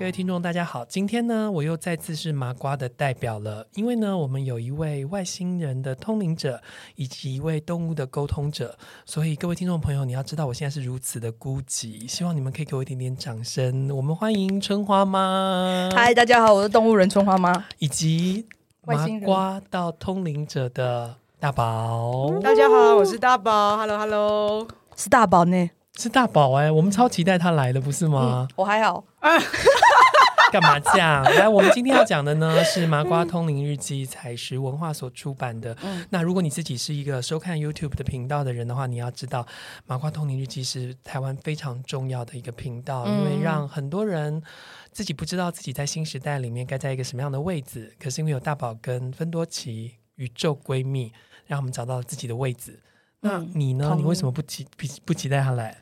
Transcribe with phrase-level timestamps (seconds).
[0.00, 0.82] 各位听众，大家好！
[0.86, 6.58] 今天呢，我又再次是麻瓜的代表了，因为呢，我们有一位外星人的通灵者，
[6.96, 8.74] 以及一位动物的沟通者，
[9.04, 13.94] 所以各位听众朋友，你要知道我现在是如此的孤寂，希望你们可以给我一点点掌声。
[13.94, 18.46] 我们欢迎春花妈，嗨，大家好，我是动物人春花妈，以及
[18.86, 28.48] 麻瓜到通灵者的大宝，大家好，我是大宝，Hello Hello，是大宝呢，是大宝哎、欸，我们超期待他来的，不是吗？
[28.48, 29.04] 嗯、我还好。
[30.50, 31.22] 干嘛这样？
[31.22, 35.76] 来，我们今天要讲的呢是《麻瓜通灵日记》，采石文化所出版的。
[35.82, 39.44] 嗯、那如果你自己是一个收看 YouTube 的频道的人的话，你要知道，
[39.86, 44.42] 《麻瓜通灵日记》是台湾非常重要的一个频道，嗯、因为让很多人
[44.90, 47.94] 自己不知道自己在新时代里面该在一个什么样的位置。
[48.00, 51.12] 可是因为有大宝跟芬多奇宇宙闺蜜，
[51.46, 52.80] 让我们找到了自己的位置。
[53.20, 53.94] 那你呢？
[53.96, 55.76] 你为什么不期不不期待他来？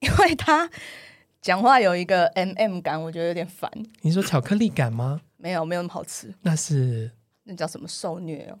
[0.00, 0.68] 因为他。
[1.42, 3.70] 讲话有一个 M M 感，我觉得有点烦。
[4.00, 5.20] 你说巧克力感吗？
[5.36, 6.34] 没有，没有那么好吃。
[6.42, 7.08] 那是
[7.44, 8.58] 那叫什么受虐哦，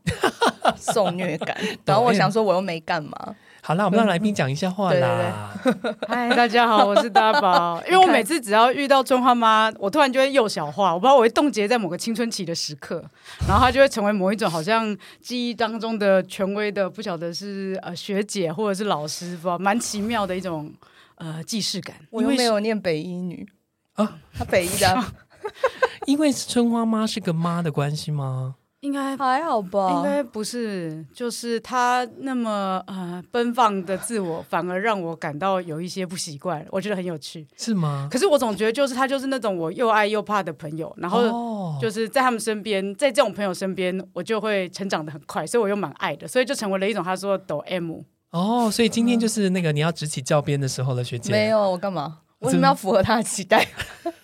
[0.78, 1.56] 受虐感。
[1.84, 3.34] 然后我想说，我又没干嘛。
[3.66, 5.52] 好啦，我们让来宾讲一下话啦。
[6.06, 7.82] 嗨，大家好，我是大宝。
[7.90, 13.04] 因为我每次只要遇到春花妈，我突然就会幼小化，我不知道我会冻结在某个青春期的时刻，
[13.48, 20.72] 然后她就会成为某一种好像记忆当中的权威的，不晓得是呃学姐或者是老师，不知道蛮奇妙的一种。
[21.16, 23.48] 呃，既视感，我又没有念北一女
[23.94, 25.04] 啊，她北一的，
[26.06, 28.54] 因为春花妈是个妈的关系吗？
[28.80, 38.08] 应该还好吧，应该不是，就是他那么呃奔放的自我，反而让我感到有一些不习惯，我觉得很有趣，是吗？
[38.10, 48.00] 可是我总觉得，就是他就是那种我又爱又怕的朋友，然后就是在他们身边，在这种朋友身边，我就会成长的很快，所以我又蛮爱的，所以就成为了一种他说抖 M。
[48.30, 51.32] 哦，所以今天就是那个你要执起教鞭的时候了，学姐。
[51.32, 52.18] 没有，我干嘛？
[52.40, 53.66] 为什么要符合他的期待？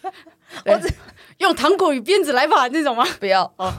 [0.66, 0.92] 我只
[1.42, 3.04] 用糖果与鞭子来吧，那种吗？
[3.20, 3.44] 不要。
[3.56, 3.72] 哦、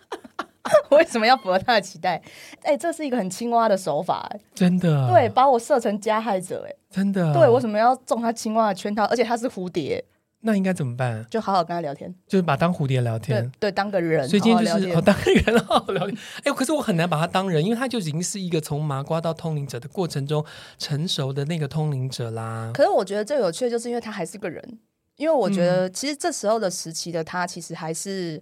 [0.90, 2.20] 为什么要符合他的期待？
[2.62, 5.08] 哎、欸，这是一个很青蛙的手法、欸，真的。
[5.08, 7.32] 对，把我设成加害者、欸，哎，真的。
[7.32, 9.04] 对，为什么要中他青蛙的圈套？
[9.04, 10.04] 而且他是蝴蝶。
[10.42, 11.22] 那应该怎么办？
[11.28, 14.26] 就好好跟他聊天，就是把当蝴蝶聊天，对，对，当个人。
[14.26, 16.16] 所以今天就是好好哦，当个人好好聊天。
[16.44, 20.42] 哎，可是我很难把他当人，因为他就已经是一个从麻瓜到通灵者的过程中
[20.78, 22.70] 成熟的那个通灵者啦。
[22.72, 24.78] 可是我觉得最有趣的就是因为他还是个人，
[25.20, 28.40] 因为我觉得其实这时候的时期的他，其实还是。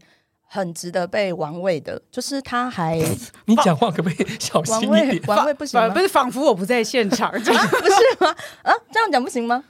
[0.50, 2.98] 很值得被玩味的，就是他还
[3.44, 4.96] 你讲话可不可以小心一点？
[4.96, 5.88] 玩味，玩味不行吗？
[5.90, 7.52] 不是，仿佛我不在现场， 啊、不是
[8.24, 8.34] 吗？
[8.64, 9.62] 啊，这样讲不行吗？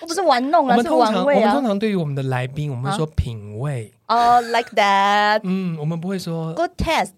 [0.00, 1.38] 我不是玩弄啊，是玩味啊。
[1.38, 5.40] 我们通常对于我们的来宾，我们会说品味哦、uh,，like that。
[5.42, 7.14] 嗯，我们不会说 good test。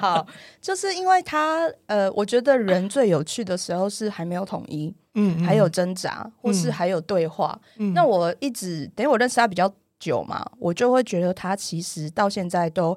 [0.00, 0.26] 好，
[0.60, 7.56] 就是因为他呃，我觉得人最有趣的时候是还没有统一，嗯，还有挣扎，或是还有对话。
[7.78, 9.72] 嗯，那我一直等于我认识他比较。
[10.00, 12.96] 久嘛，我就会觉得他其实到现在都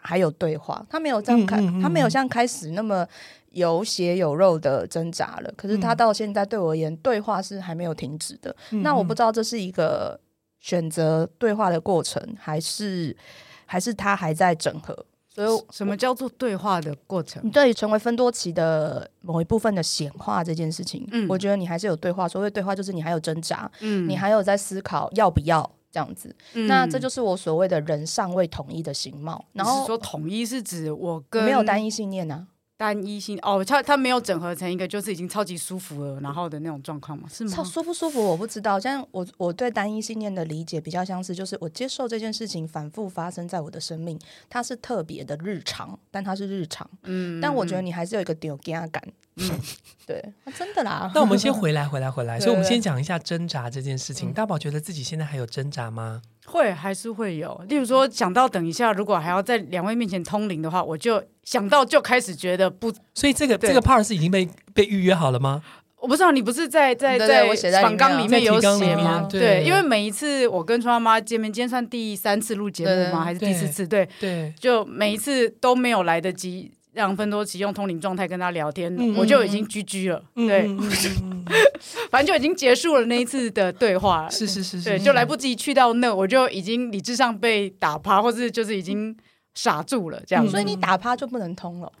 [0.00, 3.06] 还有对话，他没有这样开，嗯嗯嗯、他没有像开始那么
[3.50, 5.52] 有血有肉的挣扎了。
[5.56, 8.54] 可是他到现在对我而言，对话是还没有停止的。
[8.70, 10.18] 嗯、那我不知道这是一个
[10.60, 13.16] 选择对话的过程，还是
[13.64, 15.04] 还是他还在整合。
[15.28, 17.44] 所以，什么叫做对话的过程？
[17.44, 22.26] 你对于，成为芬多奇的某一部分的显化这件事情，嗯、我觉得你还是有对话。
[22.26, 25.70] 所谓对话，就是你还有挣扎，嗯，你还有在思考要不要。
[25.96, 29.42] 这样子，嗯、那这就是我所谓的人尚未统一的形貌。
[29.54, 32.52] 然后是说统一是指我跟没有单一信念呢、啊？
[32.76, 37.26] 单一性哦，他他没有整合成一个就是已经超级舒服了，然后的那种状况嘛？
[37.32, 37.64] 是吗？
[37.64, 38.78] 舒不舒服我不知道。
[38.78, 44.18] 像我我对单一信念的理解比较相似，就是我接受这件事情反复发生在我的生命，
[44.50, 46.86] 它是特别的日常，但它是日常。
[47.04, 49.02] 嗯，但我觉得你还是有一个丢家感。
[49.40, 49.50] 嗯，
[50.06, 51.10] 对，啊、真的啦。
[51.14, 52.38] 那我们先回来，回来，回来。
[52.40, 54.32] 所以，我们先讲一下挣扎这件事情。
[54.32, 56.22] 大宝觉得自己现在还有挣扎吗？
[56.46, 57.60] 会，还是会有。
[57.68, 62.92] 例如说，想到等一下，如果还要在两位面前通灵的话，我就想到就开始觉得不。
[63.14, 65.62] 所以，这个这个 part 是已经被被预约好了吗？
[65.98, 69.26] 我不知道，你不是在在在访纲里面有写吗？
[69.28, 73.24] 对，对，因为每一次我跟春花妈见面，今天算第三次录节目吗？
[73.24, 73.86] 还是第四次？
[73.88, 76.70] 对对，就每一次都没有来得及。
[76.96, 80.22] 让芬多奇用通灵状态跟他聊天，嗯、我就已经居居了。
[80.34, 81.44] 嗯、对，嗯、
[82.10, 84.30] 反正就已经结束了那一次的对话了。
[84.30, 89.14] 是是是，对，就来不及去到那，我就已经理智上被打趴，或是就是已经
[89.52, 90.48] 傻住了这样。
[90.48, 91.92] 所以你打趴就不能通了，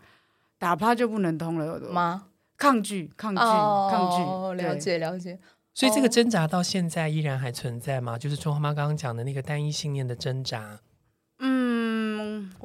[0.58, 2.28] 打趴就不能通了吗？
[2.56, 4.62] 抗拒，抗拒，哦、抗拒。
[4.62, 5.38] 了解，了解。
[5.74, 8.16] 所以这个挣扎到现在依然还存在吗？
[8.16, 10.80] 就是春花妈刚刚讲的那个单一信念的挣扎。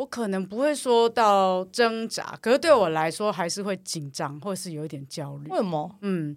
[0.02, 5.50] 嗯，我可能不会说到挣扎，可是对我来说还是会紧张，或是有一点焦虑。
[5.50, 5.96] 为什么？
[6.02, 6.36] 嗯，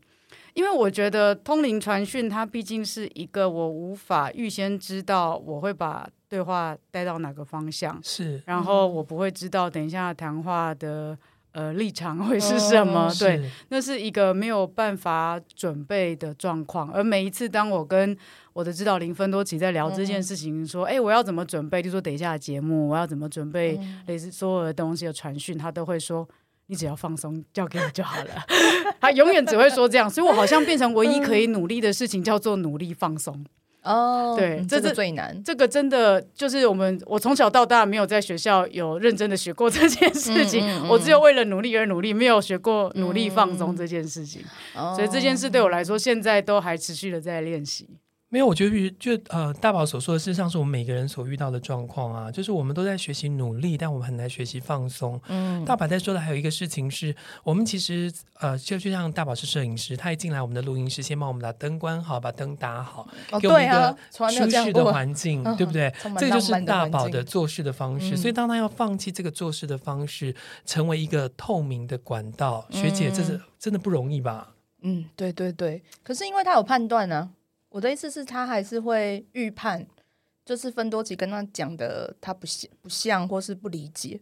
[0.52, 11.16] 因为我觉得通灵传讯它毕竟是一个我无法预先知道我会把对话带到哪个方向，是，然后我不会知道等一下谈话的。
[11.54, 13.06] 呃，立场会是什么？
[13.06, 16.90] 哦、 对，那是一个没有办法准备的状况。
[16.90, 18.18] 而每一次当我跟
[18.54, 21.82] 我的指导林芬多奇在聊这件事情，说：“哎、嗯，我要怎么准备？
[21.82, 23.78] 就说等一下的节目，我要怎么准备？
[24.06, 26.26] 类似所有的东西的传讯，他都会说：
[26.68, 28.30] 你只要放松，交给我就好了。
[29.00, 33.44] 他永远只会说这样，所以我好像变成唯一可以努力的事情，叫做努力放松。”
[33.84, 35.42] 哦，oh, 对，这是最难。
[35.44, 44.42] 这个真的就是我们，我从小到大没有在学校有认真的学过这件事情，嗯嗯嗯、我只有为了努力而努力，没有学过努力放松这件事情。
[44.74, 47.86] 嗯、所以这件事对我来说，现在都还持续的在练习。
[48.34, 55.20] 没有，我觉得就呃，大宝所说的，事实上是我们每个人所遇到的状况啊，就是我们都在学习努力，但我们很难学习放松。
[55.28, 57.14] 嗯，大宝在说的还有一个事情是，
[57.44, 65.86] 我们其实呃，就就像大宝是摄影师，他一进来我们的录音室，先帮我们把灯关好，把灯打好，哦、给我们一个舒适的环境，对，对不对？
[66.04, 68.14] 嗯、这个就是大宝的做事的方式。
[68.14, 70.34] 嗯、所以当他要放弃这个做事的方式，
[70.66, 74.54] 成为一个透明的管道，学姐，这是真的不容易吧？
[74.82, 75.84] 嗯，对对对。
[76.02, 77.43] 可是因为他有判断呢、啊。
[77.74, 79.84] 我的意思是，他还是会预判，
[80.44, 84.20] 就是芬多奇跟他讲的，他不像不像，或是不理解，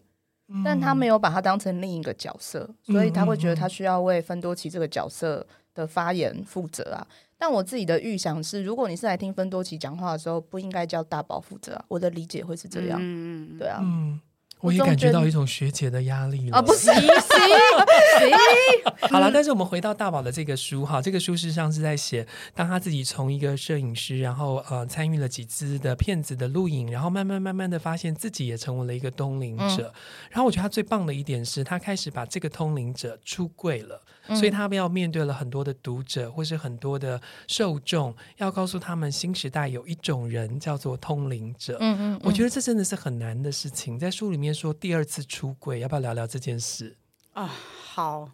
[0.49, 7.07] 嗯、但他没有把他当成另一个角色，所以他会觉得他需要为芬多奇这个角色的发言负责啊。
[7.37, 11.85] 但我自己的预想是，如果你是来听芬多奇讲话的时候，不应该叫大宝负责啊。
[11.89, 13.81] 我的理解会是这样，嗯、对啊。
[13.83, 14.19] 嗯
[14.63, 16.57] 我也感觉到一种学姐的压力了。
[16.57, 17.11] 啊，不行 行行，
[19.11, 29.93] 好了，但是我们回到大宝的这个书哈，这个书事实上是在写，当他自己从一个摄影师，然后呃参与了几支的片子的录影，然后慢慢慢慢的发现自己也成为了一个通灵者。
[29.95, 30.01] 嗯、
[30.31, 34.01] 然后我觉得他最棒的一点是他开始把这个通灵者出柜了。
[34.29, 41.77] 所以他们要面对了很多的读者，或是很多的受众，要告诉他们新时代有一种人叫做通灵者。
[41.81, 43.99] 嗯，嗯嗯，我觉得这真的是很难的事情。
[43.99, 46.97] 在书里面说第二次出轨，要不要聊聊这件事
[47.33, 47.47] 啊？
[47.47, 48.31] 好。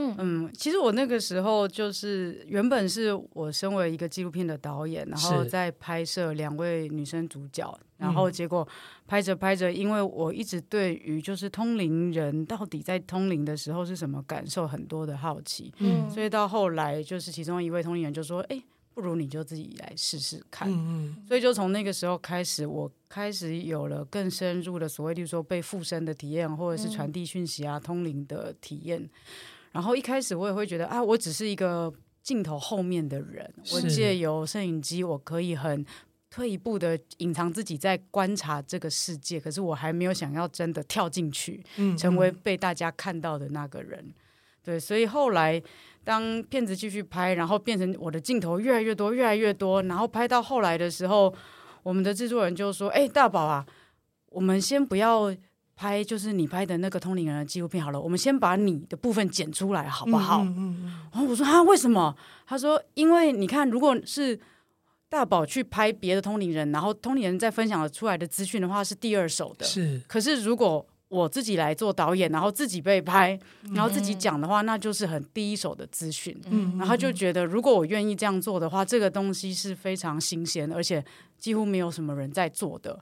[0.00, 8.66] 嗯嗯，其实我那个时候就是原本是我身为一个纪录片的导演，然后在拍摄两位女生主角，然后结果
[9.08, 18.62] 拍着拍着，因为我一直对于就是通灵人到底在通灵的时候是什么感受很多的好奇，嗯，所以到后来就是其中一位通灵人就说：“哎，
[18.94, 29.10] 不如你就自己来试试看。”嗯嗯，所以就从那个时候开始，我开始有了更深入的所谓，例如说被附身的体验，或者是传递讯息啊、通灵的体验。
[29.72, 31.92] 然后一开始我也会觉得啊，我只是一个
[32.22, 35.84] 镜头后面的人，我借由摄影机，我可以很
[36.30, 39.38] 退一步的隐藏自己在观察这个世界。
[39.38, 41.62] 可是我还没有想要真的跳进去，
[41.96, 44.12] 成为被大家看到的那个人。
[44.64, 45.62] 对，所以后来
[46.02, 51.32] 当片子继续拍，然后变成我的镜头越来越多，越来越多，然后拍到后来的时候，
[51.82, 53.64] 我们的制作人就说：“哎，大宝啊，
[54.30, 55.34] 我们先不要。”
[55.78, 60.42] 拍就是你拍的那个通灵人的纪录片好了，我们先把你的部分剪出来好不好？
[60.42, 62.12] 嗯嗯嗯、然后我说啊，为什么？
[62.44, 64.36] 他说，因为你看，如果是
[65.08, 69.64] 大宝去拍别的通灵人，然后通灵人再分享出来的资讯的话，是第二手的。
[69.64, 73.38] 是，可是如果我自己来做导演，然后自己被拍，
[73.72, 76.36] 然后自己讲的话，嗯、那就是很第一手的资讯。
[76.50, 81.02] 嗯，然后就觉得，如果我愿意这样做的话，这个东西是非常新鲜，而且
[81.38, 82.98] 几乎没有什么人在做的。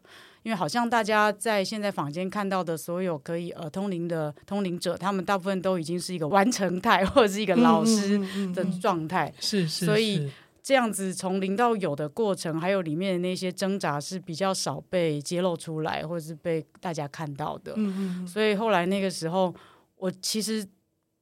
[0.46, 8.16] 因为好像大家在现在坊间看到的所有可以呃通灵的通灵者，他们大部分都已经是一个完成态或者是一个老师
[8.54, 9.34] 的状态。
[9.40, 10.30] 是是，所以
[10.62, 17.72] 这样子从零到有的过程，还有里面的那些挣扎是比较少被揭露出来，或者是被大家看到的。
[17.74, 18.26] 嗯嗯。
[18.28, 19.52] 所以后来那个时候，
[19.96, 20.64] 我其实。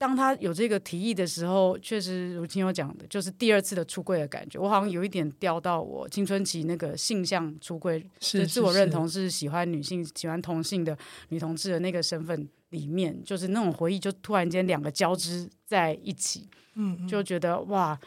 [0.04, 4.58] 当他有这个提议的时候，确实如亲友讲的，就是第二次的出柜的感觉。
[4.58, 10.94] 我好像有一点掉到我青春期那个性向出柜，是自我认同是喜欢女性、喜欢同性的
[11.30, 17.98] 女同志的那个身份里面，就是那种回忆，就突然间两个交织在一起，嗯，嗯，就觉得哇，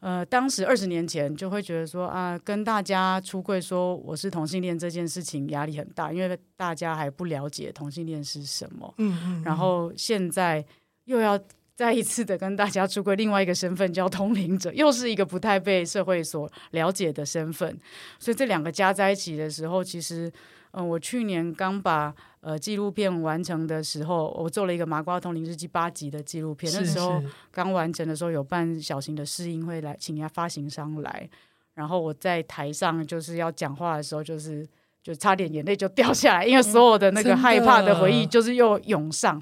[0.00, 10.66] 呃，当时二十年前就会觉得说啊，跟大家出柜说我是同性恋这件事情压力很大，因为大家还不了解同性恋是什么，嗯，嗯嗯，然后现在。
[11.06, 11.36] 又要
[11.74, 17.76] 再一次的跟大家出柜，另外一个身份叫通灵者，又是一个不太被社会所了解的身份，
[18.18, 20.32] 所以这两个加在一起的时候，其实
[20.72, 31.28] 嗯，我去年刚把呃纪录片完成的时候，我做了一个《麻瓜通灵日记》八集的纪录片，那时候刚完成的时候，有办小型的试映会来，请人家发行商来，
[31.74, 34.66] 然后我在台上就是要讲话的时候，就是
[35.02, 39.40] 就差点眼泪就掉下来，因为所有的那个害怕的回忆就是又涌上，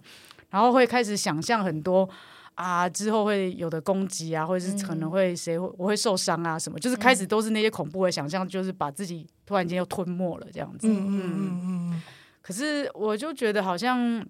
[0.54, 2.08] 然后会开始想象很多。
[2.56, 10.87] 啊，之后会有的攻击啊，或者是可能会谁会我会受伤啊，什么，就是开始都是那些恐怖的想象，就是把自己突然间又吞没了这样子。
[10.87, 12.02] 嗯嗯嗯。
[12.40, 14.25] 可是我就觉得好像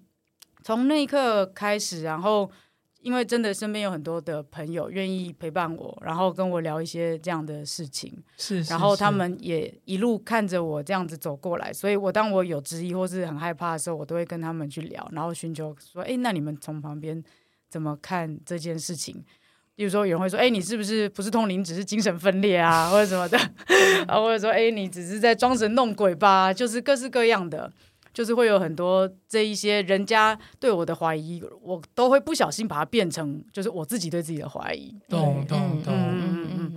[0.63, 2.49] 从那一刻开始，然后
[3.05, 17.23] 因为真的身边有很多的朋友愿意陪伴我，然后跟我聊一些这样的事情，是，是，然后他们也一路看着我这样子走过来，所以我当我有质疑或是很害怕的时候，我都会跟他们去聊，然后寻求说，哎，那你们从旁边。
[17.67, 19.21] 怎么看这件事情？
[19.75, 23.37] 比如说，有人会说：“哎，你是不是不是通灵，只是精神分裂啊， 或者什么的？”
[24.07, 27.69] 啊，或者说：“哎，你只是在装神弄鬼吧？” 就是各式各样的，
[28.15, 34.95] 就是会有很多这一些人家对我的怀疑，我都会不小心把它变成就是我自己对自己的怀疑。
[35.09, 35.93] 懂懂懂。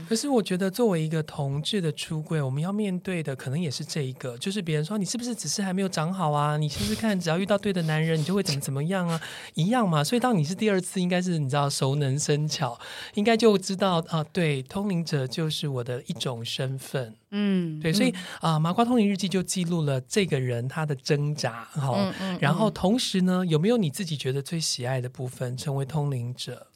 [0.08, 6.56] 可是我觉得，作为一个同志的出柜，我们要面对的可能也是这一个，就是别人说你是不是只是还没有长好啊？
[6.56, 9.20] 你试试看，只要遇到对的男人，你就会怎么怎么样啊？
[9.52, 10.02] 一样嘛。
[10.02, 12.78] 所以当你是第二次，应该是你知道熟能生巧，
[13.12, 17.14] 应该就知道啊，对，通灵者就是我的一种身份。
[17.30, 18.10] 嗯，对，所以
[18.40, 25.54] 啊，《麻瓜通灵日记》就记录了这个人他的挣扎，好，嗯嗯、然后同时呢，有没有你自己觉得最喜爱的部分？
[25.54, 26.68] 成为通灵者，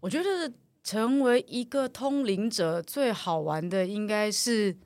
[0.00, 0.52] 我觉得。
[0.86, 4.76] 成为一个通灵者最好玩的，应该是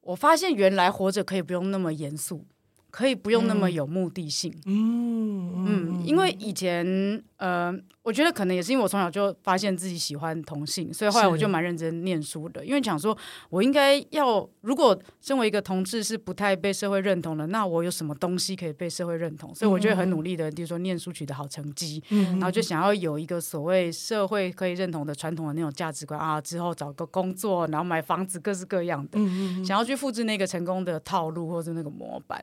[0.00, 2.44] 我发现原来活着可以不用那么严肃，
[2.90, 4.52] 可以不用那么有目的性。
[4.66, 5.79] 嗯嗯，嗯，
[6.10, 7.74] 因为以前呃。
[8.02, 12.64] 我觉得可能也是因为我从小就发现自己喜欢同性，所以后来我就蛮认真念书的。
[12.64, 13.16] 因为想说，
[13.50, 19.54] 我应该要如果身为一个同志是不太被社会认同的，那我有什么东西可以被社会认同？
[19.54, 26.40] 所以我就很努力的，比如说念书取得好成绩，然后就想要有一个所谓社会可以认同的传统的那种价值观啊。
[26.40, 29.18] 之后找个工作，然后买房子，各式各样的，
[29.62, 32.42] 想要去复制那个成功的套路或者那个模板，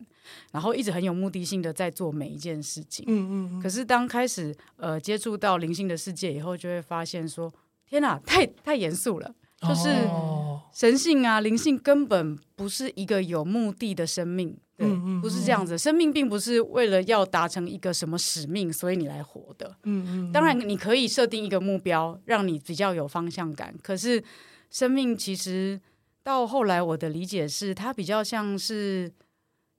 [0.52, 3.04] 然后一直很有目的性的在做每一件事情。
[3.08, 3.57] 嗯嗯。
[3.62, 7.50] 可是当开始呃接触到到灵性的世界以后，就会发现说
[7.88, 9.34] ：“天哪， 太太严肃了！
[9.62, 9.90] 就是
[10.74, 14.88] 神性啊，灵性根本不是一个有目的的生命，对，
[15.22, 15.78] 不是这样子。
[15.78, 19.78] 生命并不是为了要达成一个什么使命，所以你来活的。
[19.84, 20.32] 嗯嗯。
[20.32, 23.74] 当然，你可以设定一个目标，让你比较有方向感。
[23.82, 24.24] 可是，
[24.70, 25.80] 生命其实
[26.22, 29.12] 到后来，我的理解是，它比较像是。”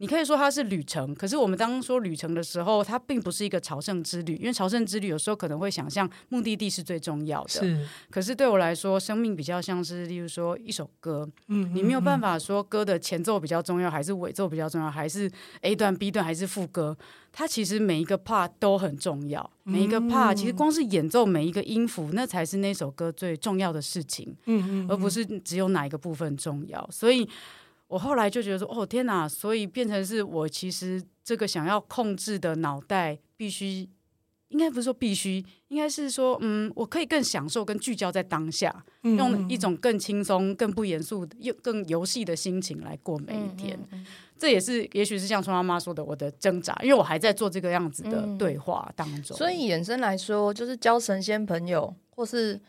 [0.01, 7.49] 你可以说它是旅程，可是我们当说旅程的时候，它并不是一个朝圣之旅，因为朝圣之旅有时候可能会想象目的地是最重要的。
[7.49, 15.29] 是，可是对我来说，生命比较像是，例如说一首歌，嗯，你没有办法说歌的前奏比较重要，还是尾奏比较重要，还是
[15.63, 16.97] A 段、B 段，还是副歌？
[17.33, 27.29] 它其实每一个 part 都很重要，每一个 part 其实光是演奏每一个音符，那才是那首歌最重要的事情，嗯，而不是只有哪一个部分重要，所以。
[27.89, 29.27] 我后来就觉得说，哦天哪！
[29.27, 33.89] 所以变成是我其实这个想要控制的脑袋，必须
[34.49, 43.75] 应该不是说必须，应该是说，嗯，我可以更享受、跟聚焦在当下，嗯、用一种更轻松、更不严肃、又更游戏的心情来过每一天。
[43.75, 44.07] 嗯嗯嗯、
[44.39, 49.35] 这也是，也许是像春妈妈说的，我的挣扎，因为我还在做这个样子的对话当中。
[49.35, 52.61] 所以衍生来说，就是交神仙朋友，或是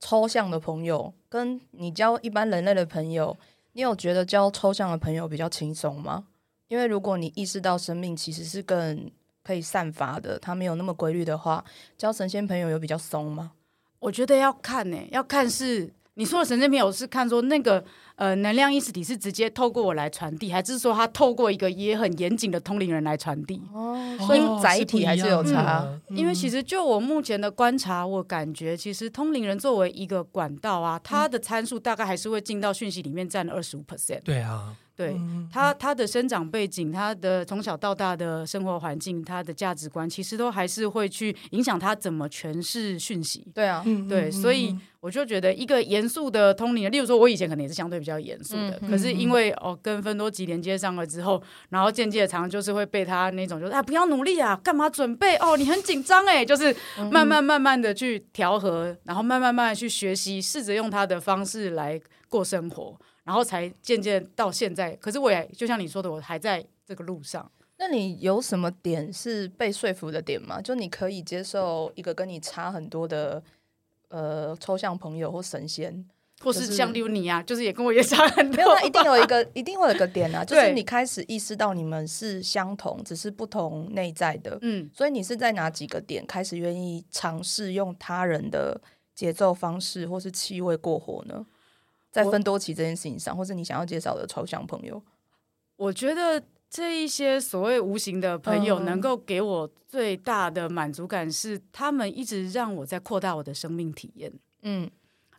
[0.00, 3.36] 抽象的朋友，跟你交一般人类的朋友。
[3.74, 6.24] 你有觉得交抽象的朋友比较轻松吗？
[6.68, 9.10] 因为如果你意识到生命其实是更
[9.42, 11.64] 可以散发的，它没有那么规律的话，
[11.98, 13.52] 交神仙朋友有比较松吗？
[13.98, 23.60] 我觉得要看呢、要看是你说的神仙朋友是看说那个呃能量意识体是直接透过我来传递，还是说他透过一个也很严谨的通灵人来传递？
[23.72, 25.84] 哦，所以载体还是有差。
[26.08, 34.20] 嗯、因为其实就我目前的观察，我感觉其实通灵人作为一个管道啊，它的参数大概还是会进到讯息里面占二十五 percent。
[34.22, 34.76] 对啊。
[34.96, 35.16] 对
[35.52, 43.44] 他，他的生长背景，他的从小到大的生活环境，他的价值观，其实都还是会去影响他怎么诠释讯息。
[43.52, 55.36] 对啊，对，所以我就觉得一个严肃的通灵，例如说，我以前可能也是相对比较严肃的，可是因为哦跟分多吉连接上了之后，然后间接的常常就是会被他那种就是啊不要努力啊，干嘛准备？
[55.38, 56.74] 哦，你很紧张哎， 就是
[57.10, 62.96] 慢慢慢慢的去调和，然后慢慢慢慢去学习，试着用他的方式来过生活。
[63.24, 67.50] 然后才渐渐到现在，可是我也就像你说的，我还在这个路上。
[67.76, 70.60] 那你有什么点是被说服的点吗？
[70.60, 73.42] 就你可以接受一个跟你差很多的
[74.08, 76.06] 呃抽象朋友或神仙，
[76.40, 78.56] 或是像例如你啊，就是也跟我也差很多。
[78.56, 84.56] 没有，那一定有一个， 一定会有一个点啊，就 是你开始意识到你们是相同，只是不同内在的。
[84.62, 88.80] 嗯，所以你是在哪几个点开始愿意尝试用他人的
[89.14, 91.44] 节奏方式或是气味过活呢？
[92.14, 95.02] 在分多期这件事情上，或是你想要介绍的抽象朋友，
[95.74, 96.40] 我觉得
[96.70, 104.32] 这一些所谓无形的朋友，能够给我最大的满足感是，他们一直让我在扩大我的生命体验。
[104.62, 104.88] 嗯。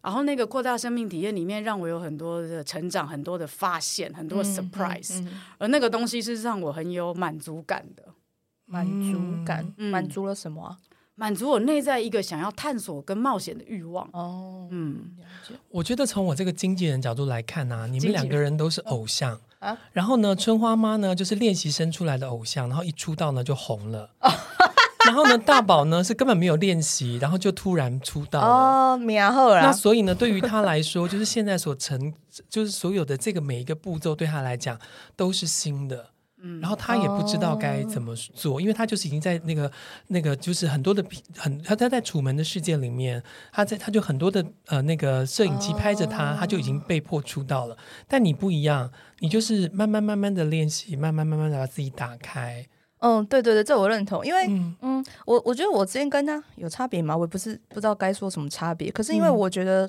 [0.01, 8.03] 然后那个扩大生命体验里面，让我有很多的成长，很多的发现，很多的 surprise，、嗯嗯嗯、而那个东西是让我很有满足感的。
[8.65, 10.77] 满足感，嗯、满足了什么、啊？
[11.15, 14.07] 满足我内在一个想要探索跟冒险的欲望。
[14.11, 15.15] 哦，嗯，
[15.69, 19.77] 我觉得从我这个经纪人角度来看啊，你们两个人都是偶像啊。
[19.93, 24.09] 然后呢，春花妈呢就是练习生出来的偶像，然后一出道呢就红了。
[24.19, 24.29] 哦
[25.05, 28.41] 然后呢，大宝呢是根本没有练习，然后就突然出道。
[28.41, 29.61] 哦，苗后了。
[29.61, 32.11] 那所以呢，对于他来说，就是现在所成，
[32.49, 34.79] 就是所有的这个每一个步骤，对他来讲
[35.15, 36.09] 都是新的。
[36.45, 36.61] 嗯。
[36.61, 39.71] 然后他也不知道该怎么做，哦、因为他就是已经在那个
[40.07, 41.03] 那个，就是很多的
[41.35, 43.21] 很他他在楚门的世界里面，
[43.51, 47.75] 他在他就很多的呃那个摄影机拍着他，哦、他就已经被迫出道了。
[48.07, 52.65] 但你不一样，你就是慢慢慢慢的练习，慢慢慢慢的把自己打开。
[52.99, 57.15] 嗯，对对对，这我认同，因为嗯，嗯，我我觉得我之前跟他有差别吗？
[57.15, 59.87] 我也不是不知道该说什么差别，可是因为我觉得，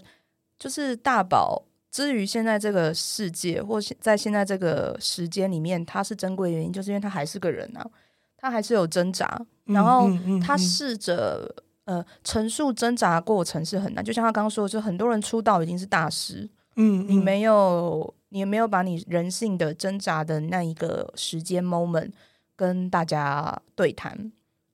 [0.59, 1.63] 就是大宝
[1.97, 7.91] 之于现在这个世界，或在现在这个时间里面，他是珍贵的原因，就是因为他还是个人啊，
[8.37, 10.11] 他还是有挣扎，然后
[10.45, 11.50] 他试着
[11.87, 22.11] 呃陈述挣扎过程是很难，就像他刚刚说的，就很多人出道已经是大师，嗯，你没有，你没有把你人性的挣扎的那一个时间 moment。
[22.59, 24.33] 跟大家对谈，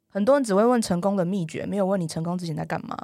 [0.09, 2.97] 很多人只会问成功的秘诀，没有问你成功之前在干嘛。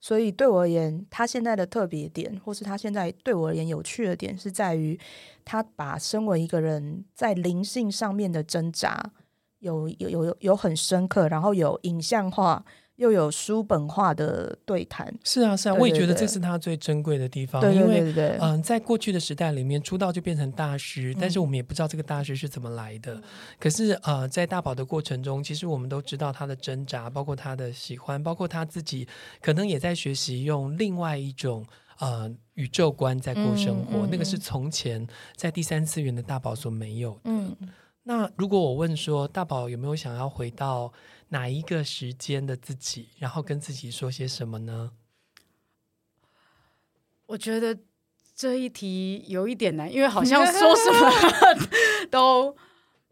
[0.00, 4.98] 所以对我而言，他现在的特别点，或是他现在对我而言有趣的点，是在于
[5.44, 9.12] 他把身为一个人在灵性上面的挣扎，
[9.58, 12.64] 有有有有很深刻，然后有影像化。
[13.00, 17.58] 又有书本化的对谈，是啊，是啊，对对对，我也觉得这是他最珍贵的地方。
[17.58, 23.14] 对对对对，因为嗯、呃，在过去的时代里面，出道就变成大师，嗯、但是我们也不知道这个大师是怎么来的。
[23.14, 23.22] 嗯、
[23.58, 29.08] 可是呃，在大宝的过程中，其实我们都知道他的挣扎，包括他的喜欢，包括他自己
[29.40, 31.64] 可能也在学习用另外一种
[32.00, 34.00] 呃宇宙观在过生活。
[34.00, 37.20] 嗯嗯、那个是从前在第三次元的大宝所没有的。
[37.24, 37.56] 嗯、
[38.02, 40.92] 那如果我问说，大宝有没有想要回到？
[41.30, 44.92] 哪一个时间的自己，然后跟自己说些什么呢？
[47.26, 47.76] 我觉得
[48.36, 51.68] 这一题有一点难，因为好像说什么
[52.10, 52.56] 都，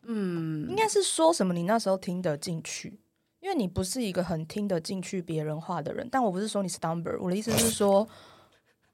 [0.02, 3.00] 嗯，应该是说什么你那时候听得进去，
[3.40, 6.09] 因为你不是一个很听得进去别人话的人。
[6.11, 8.09] 但我不是说你是 Stumber，我的意思是说。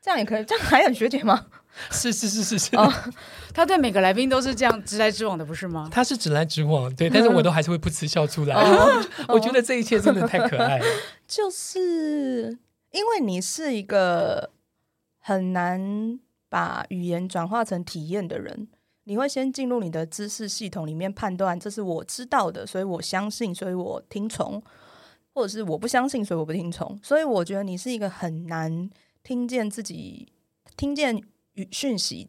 [0.05, 1.47] 这样也可以，这样还很学姐吗？
[1.91, 2.71] 是是是是是，
[3.55, 5.89] 他对每个来宾都是这样直来直往的，不是吗？
[5.91, 8.55] 他是直来直往，对，但是我都还是会不辞笑出来。
[9.29, 10.85] 我觉得这一切真的太可爱了。
[11.27, 12.59] 就是
[12.91, 14.51] 因为你是一个
[15.21, 18.69] 很难把语言转化成体验的人，
[19.05, 24.63] 你会先进入你的知识系统里面判断，这是我知道的，所以我相信，所以我听从，
[25.33, 27.01] 或者是我不相信，所以我不听从。
[27.03, 28.91] 所以我觉得你是一个很难。
[29.25, 30.29] 听见自己
[30.77, 31.21] 听见
[31.55, 32.29] 语讯息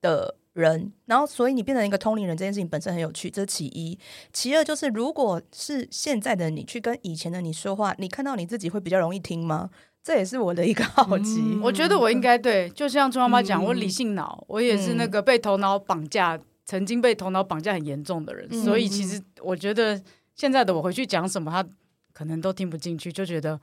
[0.00, 3.98] 的人，然后所以你变成一个通灵人，这件事情本身很有趣，这是其一。
[4.32, 9.70] 其二就是，如果是现在的你去跟以前的你说话，你看到你自己会比较容易听吗？
[10.02, 11.40] 这也是我的一个好奇。
[11.40, 20.00] 嗯、我觉得我应该对，就像猪妈妈讲，嗯、我理性脑，我也是那个被头脑绑架，嗯、曾经被头脑绑架很严重的人，嗯、所以其实我觉得
[20.34, 21.66] 现在的我回去讲什么，他
[22.12, 23.58] 可能都听不进去，就觉得。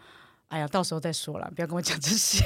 [0.50, 2.44] 哎呀，到时候再说了，不要跟我讲这些。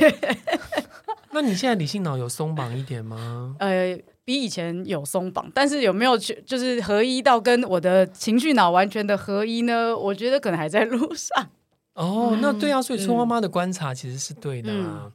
[1.31, 3.55] 那你现在理性脑有松绑一点吗？
[3.59, 9.95] 呃，比以前有松绑，但是有没有去就是合一到跟我的情绪脑完全的合一呢？
[9.95, 11.49] 我觉得可能还在路上。
[11.93, 15.11] 哦，嗯、那对啊，所以春花妈的观察其实是对的啊。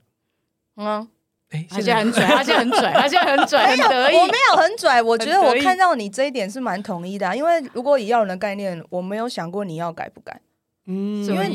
[0.77, 1.09] 嗯，
[1.51, 4.17] 哎，而且很拽，而且很拽，而且很 拽，很得意。
[4.17, 10.41] 我没有很拽，我觉得我看到你这一点是蛮统一的、啊，因为如果以要人的概念，我没有想过你要改不改。
[10.87, 11.49] 嗯，因为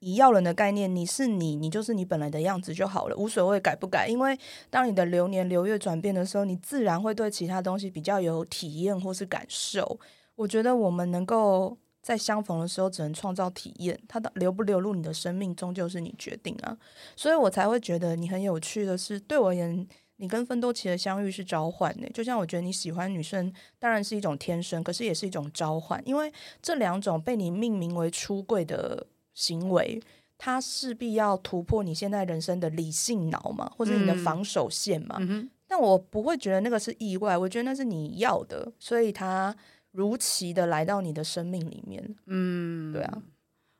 [0.00, 4.08] 以要人的概念，你是你，你就是你本来的样子就好了，无所谓改不改。
[4.08, 4.36] 因为
[4.70, 10.00] 当你的流年流月转变的时候，你自然会对其他东西比较有体验或是感受。
[10.34, 16.76] 我觉得我们能够在相逢的时候，只能创造体验，它的流不流入你的生命，终究是你决定啊。
[17.14, 19.86] 所以我才会觉得你很有趣的是，对我而言。
[20.22, 26.32] 你跟芬多奇的相遇是召唤呢，就像我觉得你喜欢女生，当然是一种天生，可是也是一种召唤，因为
[26.62, 29.04] 这两种被你命名为出柜的
[29.34, 30.00] 行为，
[30.38, 35.16] 它势必要突破你现在人生的理性脑嘛，或者你的防守线嘛。
[35.18, 39.52] 嗯、但我不会觉得那个是意外，我觉得那是你要的，所以它
[39.90, 42.14] 如期的来到你的生命里面。
[42.26, 43.22] 嗯，对啊，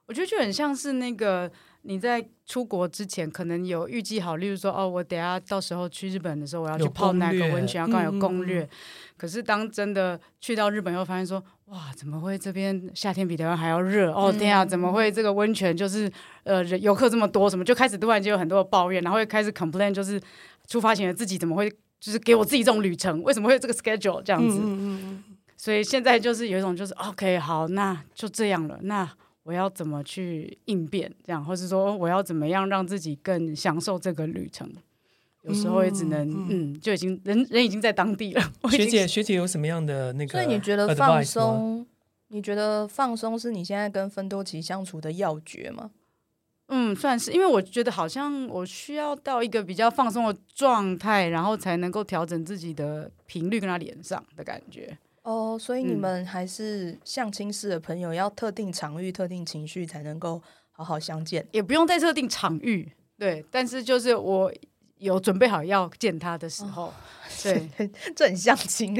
[0.07, 1.48] 我觉得就很像是那个。
[1.85, 8.68] 你在出国之前，可能有预计好，例如说，哦，我等下到时候去日本的时候，我要去泡哪个温泉，要刚有攻略。
[9.16, 14.12] 可是当真的去到日本后，发现说，哇，怎么会这边夏天比台湾还要热？
[14.12, 16.11] 嗯、哦，天啊，怎么会这个温泉就是
[16.45, 17.51] 呃游客这么多？
[17.51, 20.21] 什么就开始突然间有很多的抱怨，然后又开始 complain，就是
[20.68, 21.68] 出发前的自己怎么会
[21.99, 23.21] 就是给我自己这种旅程？
[23.25, 24.59] 为什么会有这个 schedule 这样子？
[24.59, 25.25] 嗯嗯嗯，
[25.57, 29.11] 所以现在就是有一种就是 OK，好，那就这样了，那。
[29.44, 31.12] 我要怎么去应变？
[31.24, 34.70] 这样，或是说我要怎么样让自己更享受这个旅程？
[35.42, 38.52] 有时候也只能，嗯，嗯，就已经人人已经在当地了。
[38.70, 40.33] 学姐，学姐有什么样的那个？
[40.33, 41.85] 所以你觉得放松？
[42.28, 45.90] 你觉得放松是你现在跟芬多奇相处的要诀吗？
[46.68, 54.96] 嗯，算是，因为我觉得好像我需要到一个比较放松的状态，然后才能够调整自己的频率跟他连上的感觉。
[55.22, 63.44] 哦，所以你们还是相亲式的朋友，要特定场域、特定情绪才能够好好相见，也不用在特定场域，对。
[63.50, 64.52] 但是就是我
[64.98, 66.92] 有准备好要见他的时候，哦、
[67.42, 67.68] 对，
[68.16, 68.94] 这很相亲。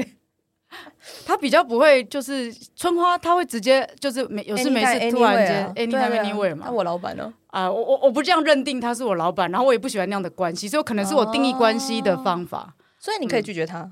[1.23, 6.65] 他比较不会，就是春花，他会直接就是没有事没事突然间 anywhere 嘛。
[6.65, 7.31] 那我老板呢？
[7.47, 12.73] 啊，我我我不这样认定他是我老板，然后我也不喜欢那样的关系，所以可能是我定义关系的方法。
[12.75, 13.91] 哦、所以你可以拒绝他。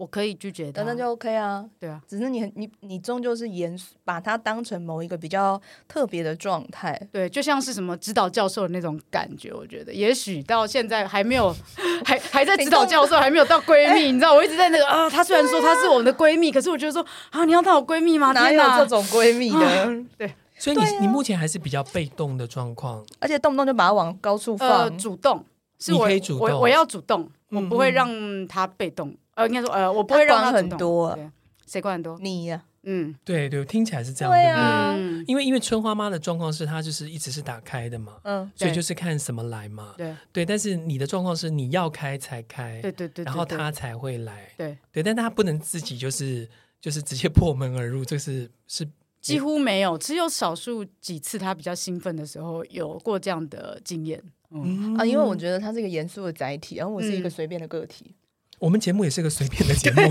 [0.00, 1.62] 嗯我可以拒绝的，那就 OK 啊。
[1.78, 6.98] 对啊，只是你你你终究是严把它当成某一个比较特别的状态。
[7.12, 9.52] 对，就像是什么指导教授的那种感觉。
[9.52, 11.54] 我觉得也许到现在还没有，
[12.02, 14.10] 还还在指导教授，还没有到闺蜜。
[14.10, 18.32] 你知道，我一直在那个啊，她虽然说她是我们的闺蜜，可是我觉得说啊，你要当我闺蜜吗？
[18.32, 20.04] 哪有这种闺蜜的？
[20.16, 24.96] 对，所以你你目前还是比较被动的状况，而且动不动就把它往高处放。
[24.96, 25.44] 主动
[25.78, 26.08] 是我
[26.38, 28.08] 我我要主动，我不会让
[28.48, 29.14] 他被动。
[29.34, 31.18] 呃，应该说，呃，我不会让他很多，
[31.66, 32.18] 谁管很多？
[32.20, 34.36] 你呀，嗯，对对，听起来是这样的。
[34.36, 34.94] 对啊，
[35.26, 40.16] 因为因为春花妈的状况是她就是一直是打开的嘛，嗯，所以就是看什么来嘛，对。
[40.32, 40.44] 对。
[40.44, 44.76] 但是你的状况是你要开才开，对对对，然后他才会来，对。
[44.90, 46.48] 对，但她不能自己就是
[46.80, 48.86] 就是直接破门而入，这是是
[49.20, 58.16] 几乎没有，只有少数几次她比较兴奋的时候有过这样的经验，嗯啊，因为我觉得他是一个严肃的载体，然后我是一个随便的个体。
[58.60, 60.02] 我们节目也是个随便的节目，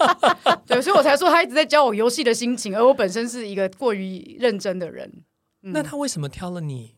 [0.66, 5.08] 对，所以我才说他一直在教我游戏的心情，而我本身是一个过于认真的人。
[5.62, 6.96] 嗯、那他为什么挑了你？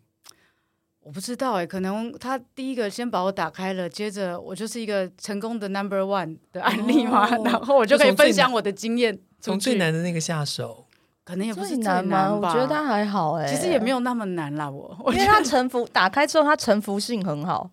[1.01, 10.87] 我不知道哎、欸，可能他第一个先把我打开了，接着我就是一个成功的 number one 的案例嘛，哦、然后我就可以分享我的经验，从最难的那个下手，
[11.25, 12.33] 可能也不是最难吗？
[12.33, 17.71] 我觉得他还好哎、欸，其实也没有那么难啦，我因为他臣服打开之后，他臣服性很好。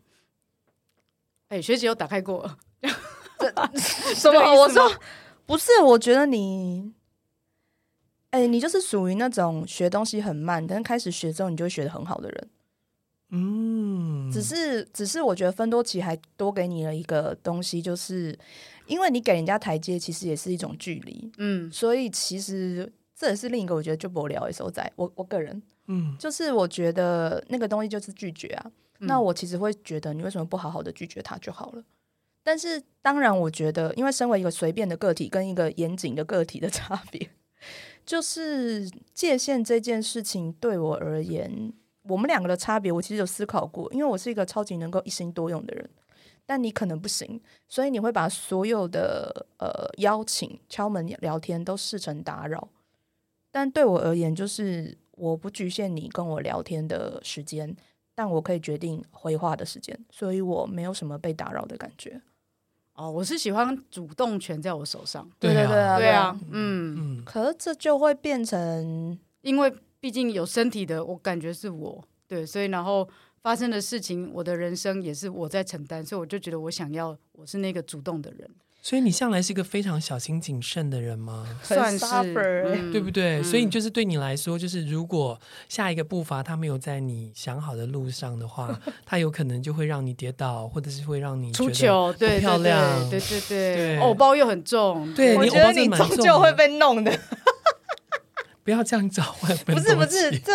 [1.50, 2.58] 哎、欸，学姐有打开过。
[4.16, 4.40] 什么？
[4.56, 4.92] 我说
[5.46, 6.94] 不是，我觉得你，
[8.30, 12.50] 哎、欸，你就是属于那种学东西很慢，但是开始学之后，你就会学得很好的人。
[13.34, 18.38] 嗯，只是，只是我觉得分多奇还多给你了一个东西，就是
[18.88, 21.32] 因为你给人家台阶，其实也是一种距离。
[21.38, 28.72] 嗯，所以其实这也是另一个我觉得就不聊的时候，在我我个人，嗯，就是我觉得那个东西就是拒绝啊。
[29.00, 31.84] 嗯、那我其实会觉得，你为什么不好好的拒绝他就好了？
[32.44, 37.30] 但是，当然，我觉得，因为身为一个随便的个体跟一个严谨的个体的 差别，
[38.06, 41.72] 就是界限这件事情对我而言，
[42.04, 43.92] 我们两个的差别，我其实有思考过。
[43.94, 45.88] 因为我是一个超级能够一心多用的人，
[46.46, 52.68] 但你可能不行，所以你会把所有的呃邀请、敲门、聊天都视成打扰。
[53.52, 57.76] 但对我而言，就是我不局限你跟我聊天的时间，
[58.16, 62.20] 但我可以决定回话的时间，所以我没有什么被打扰的感觉。
[63.02, 65.28] 哦，我是喜欢主动权在我手上。
[65.40, 67.26] 对对对啊，对啊，嗯嗯。
[67.26, 73.10] 可是这就会变成，因为毕竟有身体的，我感觉是我对，所以然后
[73.42, 78.48] 发生的事情，我的人生也是我在承担，所以我就觉得我想要，我是那个主动的人。
[78.84, 81.48] 所以你向来是一个非常小心谨慎的人吗？
[81.62, 82.34] 算是，
[82.92, 83.40] 对不对？
[83.40, 85.40] 嗯、所以你就是对你来说，就是如果
[85.70, 97.20] 下一个步伐他没有在你想好的路上的话， 他有可能就会让你跌倒，或者是会让你出糗，对，漂亮，对对对，偶包又很重，对，我觉得你终究会被弄的。
[98.64, 100.54] 不要这样找，不是不是，这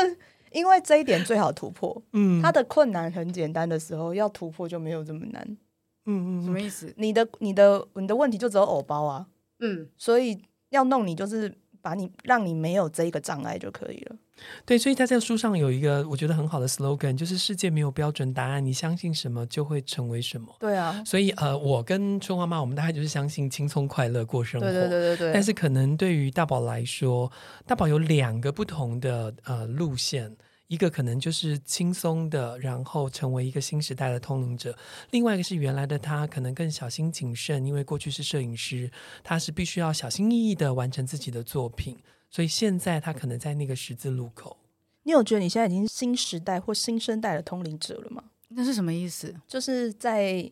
[0.52, 2.02] 因为这一点最好突破。
[2.12, 5.56] 嗯，他的困难很简单的时候，要突破就没有这么难。
[6.06, 6.92] 嗯嗯，什么意思？
[6.96, 9.26] 你的你的你的问题就只有偶包啊，
[9.60, 10.40] 嗯，所以
[10.70, 14.16] 要弄你就是把你让你没有这一个障碍就可以了。
[14.66, 20.54] 对，所以他在书上有一个我觉得很好的 slogan，就是世界没有标准答案，你相信什么就会成为什么。
[20.60, 24.66] 对啊，所以呃，我跟春花妈，我们大概就是相信轻松快乐过生活。
[24.66, 25.32] 对对对对对。
[25.32, 27.32] 但是可能对于大宝来说，
[27.66, 30.36] 大宝有两个不同的呃路线，
[30.68, 34.72] 一个可能就是轻松的，然后成为一个新时代的通灵者；
[35.10, 38.90] 另外一个是原来的他可能更小心谨慎，因为过去是摄影师，
[39.22, 41.96] 他是必须要小心翼翼的完成自己的作品。
[42.28, 44.56] 所以现在他可能在那个十字路口。
[45.04, 48.24] 你有觉得你现在已经新时代或新生代的通灵者了吗？
[48.48, 49.34] 那是什么意思？
[49.46, 50.50] 就是在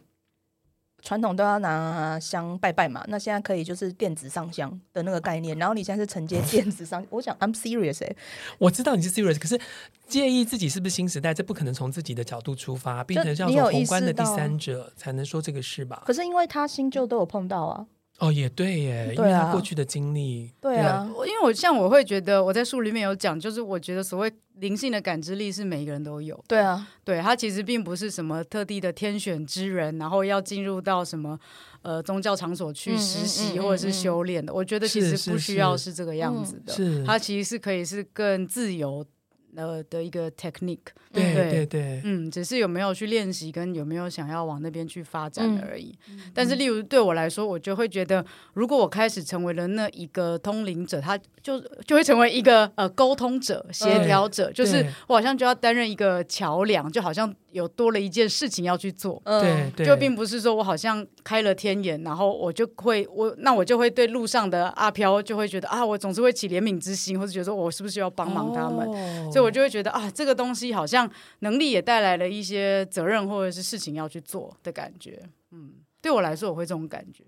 [1.05, 5.57] 传统都要拿香拜拜嘛，那现在可以就是电子上香的那个概念。
[5.59, 8.17] 然后你现在是承接电子上， 我想 I'm serious 哎、欸，
[8.57, 9.61] 我知道你是 serious，可是
[10.09, 16.03] 介意自己是不是新时代，这不可能从自己的角度出发，变成叫做宏观的第三者才能说这个事吧？
[16.07, 17.87] 可是因为他新旧都有碰到啊。
[18.21, 31.39] 哦，也对耶，因为他过去的经历，对啊，因为我像我会觉得，我在书里面有讲，就是我觉得所谓灵性的感知力是每一个人都有，对啊，对，他其实并不是什么特地的天选之人，然后要进入到什么
[31.83, 39.05] 呃宗教场所去实习或者是修炼的，我觉得其实不需要是这个样子的，是，他其实是可以是更自由。
[39.57, 40.79] 呃的一个 technique，
[41.13, 45.97] 对对对，对，嗯，只是有没有去练习，跟有没有想要往那边去发展而已。
[46.11, 57.35] 嗯、但是，例如对我来说，我就会觉得，如果我开始成为了那一个通灵者，他就就会成为一个呃沟通者、协调者，就是我好像就要担任一个桥梁，就好像。
[57.55, 77.23] 有多了一件事情要去做，对，就并不是说我好像开了天眼，然后我就会我那我就会对路上的阿飘就会觉得啊，我总是会起怜悯之心，或者觉得说我是不是要帮忙他们，哦、所以我就会觉得啊，这个东西好像能力也带来了一些责任或者是事情要去做的感觉，嗯，对我来说我会这种感觉，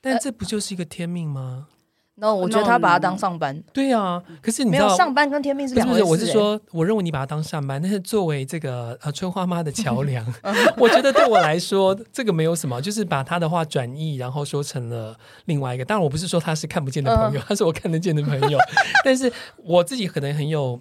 [0.00, 1.68] 但这不就是一个天命吗？
[2.16, 4.22] 那、我觉得他把他当上班，对啊。
[4.42, 6.04] 可是你知道没有上班跟天命是两回事。
[6.04, 10.24] 我是说，我认为你把他当上班，但是作为这个呃春花妈的桥 梁，
[10.76, 15.84] 我觉得对我来说这个没有什么，就是把他的话转译，然后说成了另外一个。
[15.84, 18.58] 当然，我不是说他是看不见的朋友，他是我看得见的朋友。
[19.04, 20.80] 但是我自己可能很有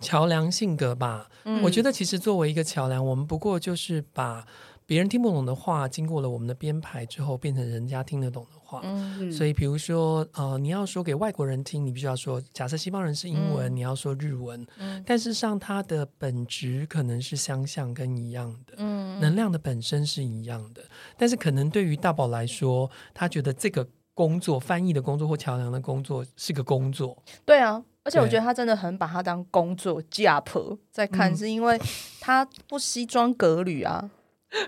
[0.00, 1.28] 桥梁性格吧。
[1.62, 4.46] 我觉得其实作为一个桥梁，我们不过就是把。
[4.86, 8.80] 别人听不懂的话，经过了我们的编排之后，变成人家听得懂的话。
[8.84, 14.64] 嗯，所以比如说，呃，你要说给外国人听，你必须要说，假设西方人是英文，嗯、你要说日文。
[14.78, 20.82] 嗯，但是上它的本质可能是相像跟一样的，嗯，能量的本身是一样的。
[21.16, 27.20] 但是可能对于大宝来说，他觉得这个工作，翻译的工作或桥梁的工作是个工作。
[27.44, 31.80] 对啊，而且我觉得他真的很把它当工作 job 在看，是因为
[32.20, 34.10] 他不西装革履啊。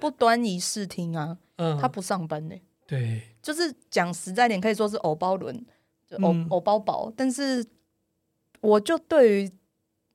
[0.00, 5.56] 不端仪视听啊， 嗯，他不上班呢、欸，对，就是讲实在点，可以说是偶包轮，
[6.06, 7.10] 就偶、嗯、偶包宝。
[7.16, 7.64] 但是，
[8.60, 9.48] 我就对于，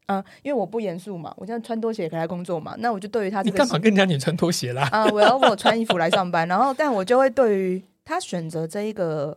[0.06, 4.88] 啊、呃，因为我不严肃嘛，我现在穿拖鞋可以来工作嘛，那我就对于他，你干嘛跟人家你穿拖鞋啦？
[4.92, 9.36] 啊、呃，我要我穿衣服来上班，然后，但我就会对于他选择这一个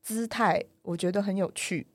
[0.00, 1.86] 姿态，我觉得很有趣。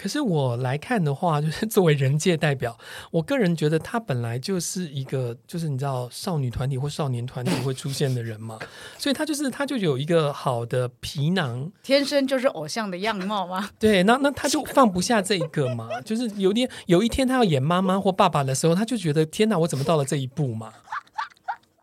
[0.00, 2.74] 可是我来看的话，就是作为人界代表，
[3.10, 8.58] 我个人觉得他本来就是一个，就是你知道少女团体或少年团体会出现的人嘛，
[8.96, 13.68] 所以他就是他就有一个好的皮囊，天生就是偶像的样貌吗？
[13.78, 20.72] 对，那那他就放不下这一个嘛，就是有点有一天他要演妈妈或爸爸的时候，他就觉得天哪，我怎么到了这一步嘛？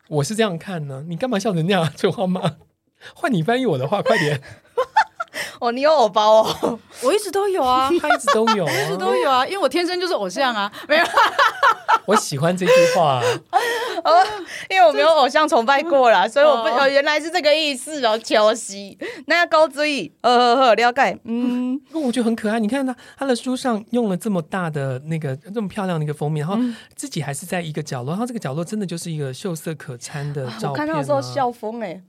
[0.10, 2.56] 我是这样看呢，你干嘛笑成那样，春花妈？
[3.13, 4.41] 换你翻译我的话，快点。
[5.61, 11.03] 哦，你有偶包哦， 我一直都有啊，他一直都有， 一直都有啊，因为我天生就是偶像啊，没有。
[12.05, 13.21] 我喜欢这句话，
[14.01, 14.25] 哦，
[14.69, 22.61] 因为我没有偶像崇拜过啦，所以我不哦，原来是这个意思哦，乔西，那要高追，呃呵呵，了解，嗯，我觉得很可爱。
[22.61, 26.63] 你看他，他的书上用了这么大的那个这么漂亮的一个封面，然后
[26.95, 30.71] 自己还是在一个角落，然后这个角落真的就是一个秀色可餐的照片，啊。
[30.71, 32.01] 我看到的时候笑疯哎。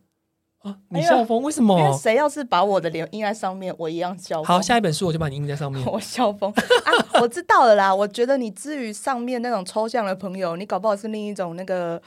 [0.61, 1.41] 啊、你笑疯？
[1.43, 1.79] 为什么？
[1.79, 4.45] 因为谁要是把我的脸印在上面，我一样笑疯。
[4.45, 5.85] 好，下一本书我就把你印在上面。
[5.87, 6.91] 我笑疯啊！
[7.23, 7.95] 我知道了啦。
[7.95, 12.01] 我觉得你至于上面那种抽象的朋友，你搞不好是另一种那个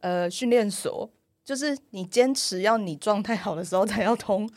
[0.00, 1.08] 呃训练所，
[1.44, 4.48] 就是你坚持要你状态好的时候才要通，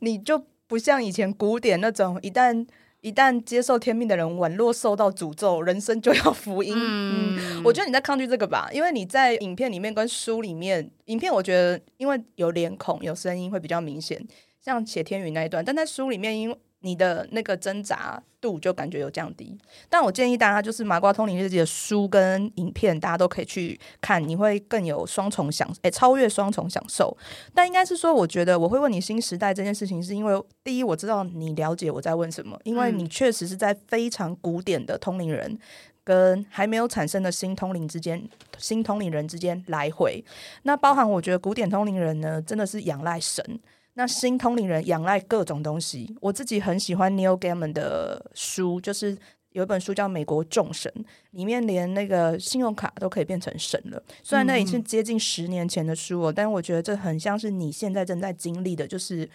[0.00, 2.66] 你就不像以前古典那种一旦。
[3.08, 6.74] 一旦接受天命的人，宛若受到诅咒，人生就要福音。
[6.76, 14.22] 嗯，嗯，我觉得你在抗拒这个吧，因为你在影片里面跟书里面，影片我觉得因为有脸孔、有声音会比较明显，
[14.60, 19.58] 像写天宇那一段，但在书里面，因你的那个挣扎度就感觉有降低，
[19.90, 27.16] 但我建议大家就是《麻瓜通灵日记》的书跟影片，大家都可以去看，你会更有双重享，诶，超越双重享受。
[27.52, 35.58] 但应该是说，我觉得我会问你新时代这件事情，是因为第一，我知道你了解我在问什么，因为你确实是在非常古典的通灵人
[36.04, 38.22] 跟还没有产生的新通灵之间，
[38.56, 40.24] 新通灵人之间来回。
[40.62, 43.58] 那包含我觉得古典通灵人呢，真的是仰赖神。
[43.98, 49.18] 那新通灵人仰赖各种东西，我自己很喜欢 Neil Gaiman 的书，就是
[49.50, 50.88] 有一本书叫《美国众神》，
[51.32, 54.00] 里面连那个信用卡都可以变成神了。
[54.22, 59.28] 虽然那已经接近十年前的书了，但我觉得这很像是你现在正在经历的，就是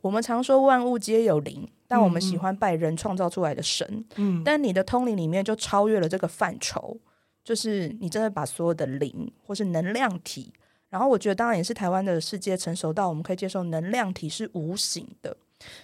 [0.00, 4.04] 我们常说万物皆有灵，但我们喜欢拜人创造出来的神。
[4.16, 6.98] 嗯，但你的通灵里面就超越了这个范畴，
[7.44, 10.52] 就是你真的把所有的灵或是能量体。
[10.90, 15.36] 然后我觉得，当然也是台湾的世界成熟到我们可以接受能量体是无形的，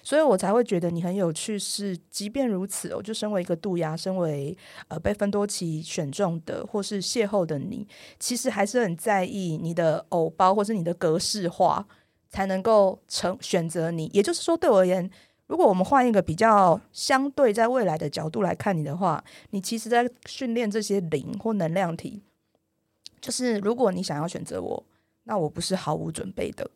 [0.03, 1.59] 所以我才会觉得你很有趣。
[1.59, 4.57] 是，即便如此，我就身为一个渡鸦，身为
[4.89, 7.87] 呃被芬多奇选中的或是邂逅的你，
[8.19, 11.87] 其实还是很在意你的偶包或是你的格式化，
[12.31, 14.11] 才能够成选择你。
[14.15, 15.11] 也就是说，对我而言，
[15.49, 22.23] 如果我们换一个比较相对在未来的角度来看你的话，你其实在训练这些灵或能量体，
[23.21, 24.83] 就是如果你想要选择我。
[25.25, 26.71] 那我不是毫无准备的，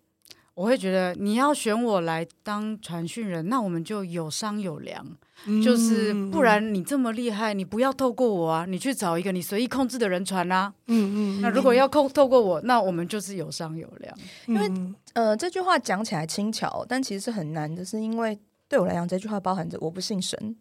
[0.54, 5.06] 我会觉得你要选我来当传讯人，那我们就有商有量，
[5.46, 10.74] 嗯、就是不然你这么厉害，你不要透过我啊，你去找一个你随意控制的人传啊。
[10.86, 11.40] 嗯嗯。
[11.40, 14.18] 那如果要控透过我，那我们就是有商有量。
[14.46, 14.68] 因为
[15.12, 20.56] 呃，这句话讲起来轻巧，但其实是很难的，是因为对我来讲，这句话包含着我不信神。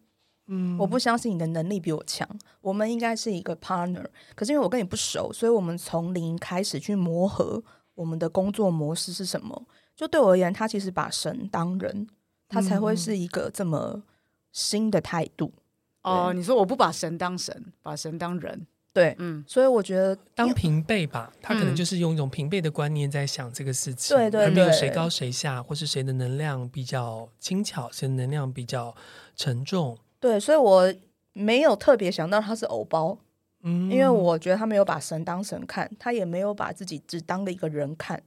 [0.46, 2.26] 嗯，我不相信你的能力比我强，
[2.60, 4.06] 我们应该是一个 partner。
[4.36, 7.62] 可是因为我跟你不熟，所以我们从零开始去磨合。
[7.98, 9.60] 我们的工作模式是什么？
[9.96, 12.06] 就对我而言，他其实把神当人，
[12.48, 14.00] 他才会是一个这么
[14.52, 15.52] 新的态度。
[16.02, 28.94] 哦、呃，你说我不把神当神，把神当人，对，嗯，所以我觉得当平辈吧，他可能就是用一种平辈的观念在想这个事情，对对、嗯，而没有谁高谁下，或是谁的能量比较轻巧，谁的能量比较
[29.34, 29.98] 沉重。
[30.20, 30.94] 对，所以我
[31.32, 33.18] 没有特别想到他是偶包。
[33.62, 38.22] 嗯，因为我觉得他没有把神当神看，他也没有把自己只当了一个人看。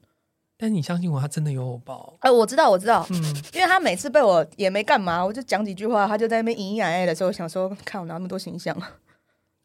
[0.58, 2.16] 但你相信我，他真的有偶包。
[2.20, 3.04] 哎、呃，我知道，我知道。
[3.10, 8.76] 嗯，因为他每次被我也没干嘛，我就讲几句话，他就在那边咿咿呀呀的时候，我想说，看我拿那么多形象。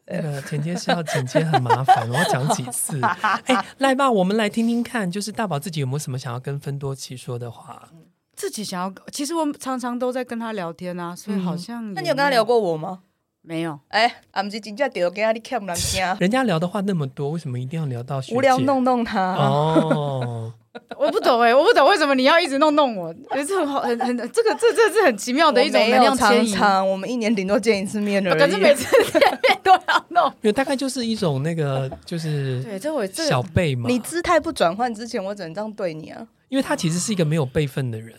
[0.07, 2.99] 那 个剪接是要剪接很麻烦，我要讲几次。
[3.03, 7.91] 哎，来吧，我们来听听看，就是大宝自己有没有什么想要跟芬多奇说的话？
[8.35, 11.95] 自己想要，其实我常常都在跟他聊天啊，所以好像、嗯……
[11.95, 13.01] 那你有跟他聊过我吗？
[13.49, 16.17] 没有，哎，俺们是真正聊，跟他你看不人家。
[16.19, 19.35] 人家聊的话那么多，为什么一定要聊到无聊弄弄他？
[19.35, 20.53] 哦，
[20.99, 23.15] 我不懂哎，我不懂为什么你要一直弄弄我？
[23.47, 26.89] 这很好，很很，这个这这是很奇妙的一种能量常常。
[26.89, 30.27] 我们一年顶多见一次面而已，可是每次见面都要弄。
[30.43, 33.89] 因为大概就是一种那个，就是对，这我小辈嘛。
[33.89, 36.27] 你姿态不转换之前，我只能这样对你啊。
[36.49, 38.13] 因为他其实是一个没有辈分的人。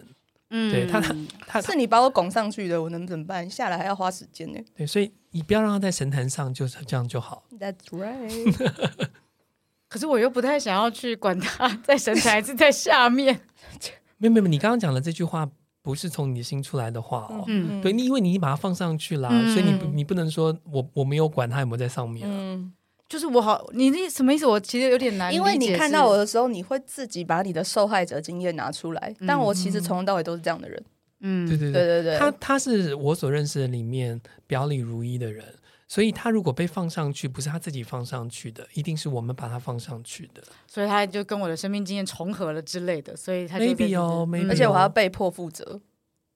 [0.49, 3.49] 嗯，对他他他是你把我拱上去的，我能怎么办？
[3.49, 4.59] 下来还要花时间呢。
[4.75, 7.43] 对，所以你不要让他在神坛上，就是这样就好。
[7.59, 9.07] That's right。
[9.89, 13.41] 可是我又不太想要去管他在神坛还是在下面。
[14.17, 15.49] 没有没有，你刚刚讲的这句话
[15.81, 17.43] 不是从你心出来的话哦。
[17.47, 22.27] 嗯，对，你因为你把它放上去了，嗯、所以你你不能说我我没有管他有没有在上面。
[22.29, 22.73] 嗯。
[23.09, 24.45] 就是我好，你那什么意思？
[24.45, 30.83] 我其实有点难，因为你看到我的时候，你会自己把你的受害者经验拿出来，嗯、但我其实从头到尾都是这样的人。
[31.21, 35.43] 嗯，对对对对对，他他是我所认识的里面表里如一的人，
[35.87, 45.79] 所以他如果被放上去，不是他自己放上去的，一定是我们把他放上去的，所以他就跟我的生命经验重合了之类的，所以他就 maybe 哦，maybe 而且我还要被迫负责。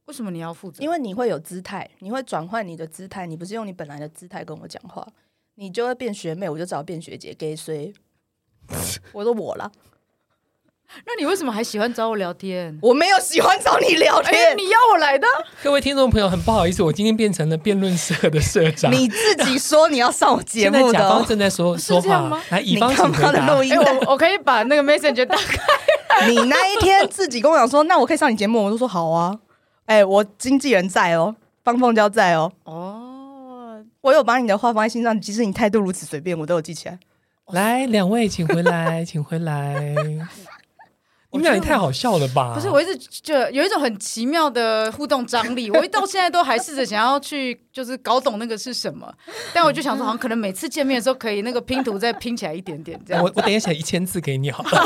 [0.06, 0.82] 为什么你要负责？
[0.82, 5.08] 因为你会有姿态，你会转换你的姿态，你不是用你本来的姿态跟我讲话。
[5.56, 7.94] 你就会变学妹，我就找变学姐给谁？
[9.12, 9.72] 我说我了。
[11.06, 12.78] 那你为什么还喜欢找我聊天？
[12.82, 15.26] 我没有喜欢找你聊天，欸、你要我来的。
[15.64, 18.92] 各位听众朋友，很不好意思，我今天变成了辩论社的社长。
[18.92, 22.42] 你自己说你要上我 节目的，甲方正在说说话吗。
[22.50, 23.56] 来，乙方请回答。
[23.56, 25.60] 欸、我我可以把那个 Messenger 打开。
[26.28, 29.40] 你那一天自己跟我讲说，那我可以上你节目，我就说好啊。
[29.86, 32.52] 哎、欸，我经纪人在哦，方凤娇在哦。
[32.66, 33.11] 哦。
[34.02, 37.00] 我有把你的话放在心上，即使你态度如此随便，我都有记起来。
[37.48, 39.96] 来，两位请回来，请回来。
[41.34, 42.54] 你们俩也太好笑了吧？
[42.54, 49.10] 不是，我一直就有一种很奇妙的互动张力，我一到现在都还试着想要去，就是搞懂那个是什么。
[49.54, 53.24] 但我就想说，好像可能每次见面的时候，可以那个拼图再拼起来一点点这样。
[53.24, 54.70] 我我等一下写一千字给你好了，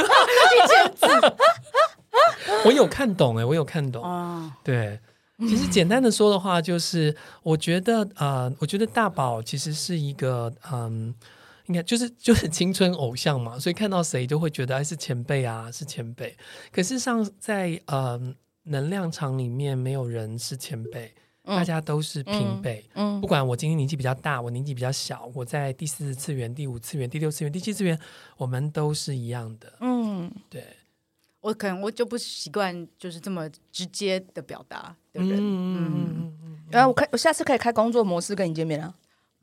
[0.56, 1.36] 一千字。
[2.66, 5.00] 我有看懂哎、欸，我有看懂啊，对。
[5.48, 11.14] 其实简单的说的话，就是我觉得呃，我觉得大宝其实是一个嗯，
[11.68, 16.36] 应该就是 就是青春偶像嘛，所以看到谁都会觉得哎是前辈啊，是前辈。
[16.72, 18.20] 可是上在呃
[18.64, 21.14] 能量场里面，没有人是前辈。
[21.48, 27.96] 大家都是平辈，嗯，嗯，不管我今天年纪比较大，我年纪比较小，我在第四次元、第五次元、第六次元、第七次元，
[28.36, 30.66] 我们都是一样的，嗯，对，
[31.42, 38.94] 我可能我就不习惯就是这么直接的表达的人，嗯嗯嗯嗯，然后我开我下次可以开工作模式跟你见面啊，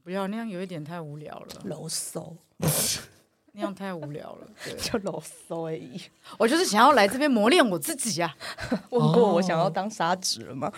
[0.03, 2.35] 不要那样有一点太无聊了，啰嗦，
[3.53, 6.01] 那样太无聊了， 对，就啰嗦而已，
[6.39, 8.35] 我就是想要来这边磨练我自己啊，
[8.91, 10.73] 问过我想要当沙子了吗？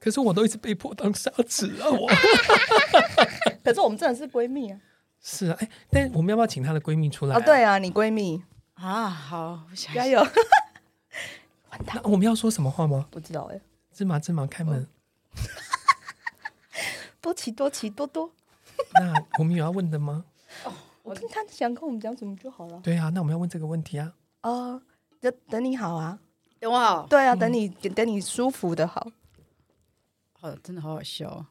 [0.00, 1.88] 可是我都一直被迫当沙子啊！
[1.88, 2.06] 我，
[3.64, 4.78] 可是我们真的是闺蜜啊。
[5.22, 7.34] 是啊，哎，但我们要不要请她的闺蜜出来？
[7.34, 8.42] 哦，对啊，你闺蜜
[8.74, 9.62] 啊，好，
[9.94, 10.22] 加油！
[11.86, 13.06] 那我们要说什么话吗？
[13.10, 13.58] 不知道哎。
[13.94, 14.86] 芝麻芝麻开门。
[17.22, 18.30] 多奇多奇多多。
[19.00, 20.24] 那我们有要问的吗？
[20.64, 20.72] 哦，
[21.02, 22.80] 我听他想跟我们讲什么就好了。
[22.82, 24.12] 对啊，那我们要问这个问题啊。
[24.42, 24.82] 哦，
[25.20, 26.18] 等等你好啊，
[26.58, 27.06] 等我好。
[27.06, 29.10] 对啊，等你等你舒服的好。
[30.32, 31.48] 好，真的好好笑 啊！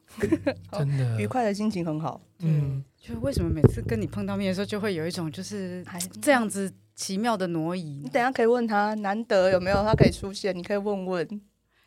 [0.78, 2.20] 真的愉快的心情很好。
[2.38, 5.84] 嗯，就是为什么每次跟你碰到面的时候，就会有一种就是
[6.22, 8.02] 这样子奇妙的挪移？
[8.04, 10.56] 你等下可以问他，难得有没有他可以出现？
[10.56, 11.40] 你可以问问，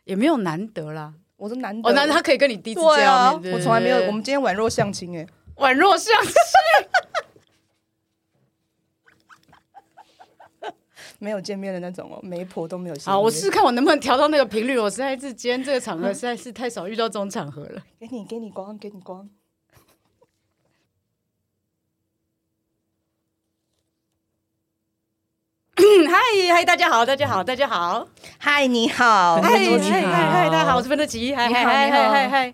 [0.07, 1.13] 也没有难得啦。
[1.35, 3.53] 我说难得，哦，难得他可以跟你第一次见面。
[3.53, 3.97] 我从来没有。
[4.07, 5.27] 我们今天宛若相亲，哎，
[5.57, 6.33] 宛若相亲。
[11.19, 12.95] 没有见面的那种哦，媒婆都没有。
[13.03, 14.77] 好，我试试看我能不能调到那个频率。
[14.77, 17.83] 我实在是今天这个场合实在是太少遇到这种场合了。
[17.99, 19.27] 给你，给你光，给你光。
[26.09, 26.17] 嗨
[26.55, 28.07] 嗨，大家好，大家好，大家好，
[28.39, 32.53] 嗨，你好，嗨嗨嗨嗨，大家好，我是芬多奇，嗨嗨嗨嗨嗨嗨。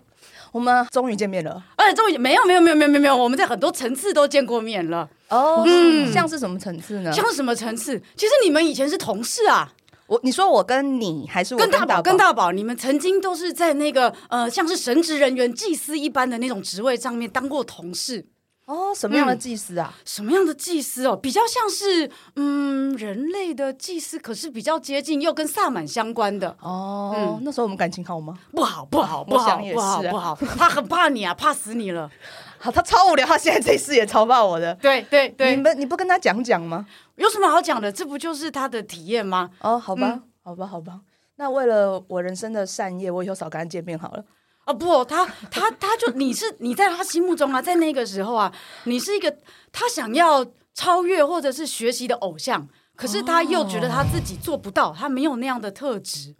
[0.52, 5.08] 我们终于见面了，哎，终于没有没有没有没有没有，我们在很多层次都见过面了。
[5.30, 7.10] 哦，嗯，像是什么层次呢？
[7.10, 7.98] 像是什么层次？
[8.14, 9.72] 其实你们以前是同事啊。
[10.06, 12.02] 我你说我跟你还是我跟大宝？
[12.02, 18.26] 跟大宝，你们曾经都是在那个呃，像是神职人员、祭司一般的那种职位上面当过同事。
[18.66, 19.92] 哦，什么样的祭司啊？
[20.04, 21.14] 什么样的祭司哦？
[21.14, 26.56] 比较像是嗯，人类的祭司，可是比较接近又跟萨满相关的。
[26.60, 28.38] 哦，那时候我们感情好吗？
[28.52, 30.38] 不好，不好，不好，不好，不好。
[30.56, 32.10] 他很怕你啊，怕死你了。
[32.58, 34.74] 好，他超无聊，他现在这事也超怕我的。
[34.76, 36.86] 对对对，你们你不跟他讲讲吗？
[37.16, 37.92] 有什么好讲的？
[37.92, 39.50] 这不就是他的体验吗？
[39.60, 41.00] 哦，好吧，好吧，好吧。
[41.36, 44.24] 那为了我人生的善业，我以后少跟他见面好了。
[44.64, 48.52] 啊不，他他他就你是你在他心目中啊，在那个时候啊，
[48.84, 49.36] 你是一个
[49.70, 50.44] 他想要
[50.74, 56.34] 超越或者是学习的偶像，可是他又觉得他自己做不到，他没有那样的特质，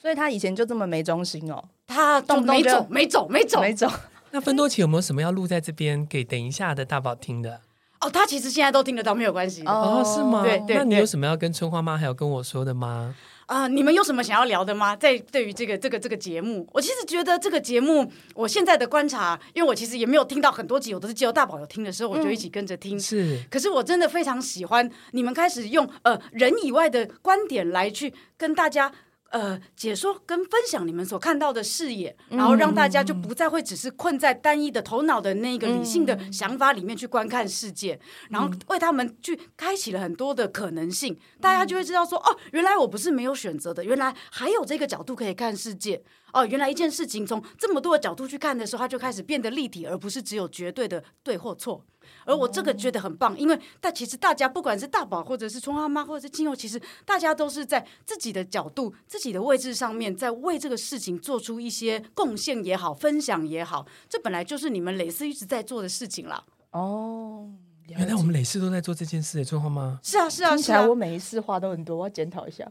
[0.00, 3.90] 所以他以前就这么没中心哦，他动没走没走没走没走。
[4.30, 7.60] 那芬多奇有没有什么要录在这边给等一下的大宝听的？
[8.00, 10.42] 哦，他其实现在都听得到，没有关系哦，是吗？
[10.42, 13.14] 对对，那你有什么要跟春花妈还有跟我说的吗？
[13.50, 14.94] 啊、呃，你们有什么想要聊的吗？
[14.94, 22.96] 在对于这个这个这个节目，我其实觉得这个节目，我现在的观察，因为我其实也没有听到很多集，我都是借由大宝有听的时候，我就一起跟着听。
[22.96, 28.92] 嗯、是，可是我真的非常喜欢你们开始用呃人以外的观点来去跟大家。
[29.30, 46.02] 呃，解说跟分享你们所看到的视野，然后让大家就不再会只是困在单一的头脑的那个理性的想法里面去观看世界，嗯、然后为他们去开启了很多的可能性，嗯、大家就会知道说，哦，原来我不是没有选择的，原来还有这个角度可以看世界，
[46.32, 51.84] 哦，原来一件事情从这么多的角度去看的时候，它就开始变得立体，而不是只有绝对的对或错。
[52.24, 66.44] 而我这个觉得很棒，因为但其实大家不管是大宝，或者是春花妈，或者是金佑，其实大家都是在自己的角度、自己的位置上面，在为这个事情做出一些贡献也好，分享也好，这本来就是你们蕾丝一直在做的事情啦。
[66.72, 67.48] 哦，
[67.86, 69.98] 原来我们蕾丝都在做这件事，春花妈。
[70.02, 72.70] 是啊，是啊，听起来我每一次话都很多，我要检讨一下。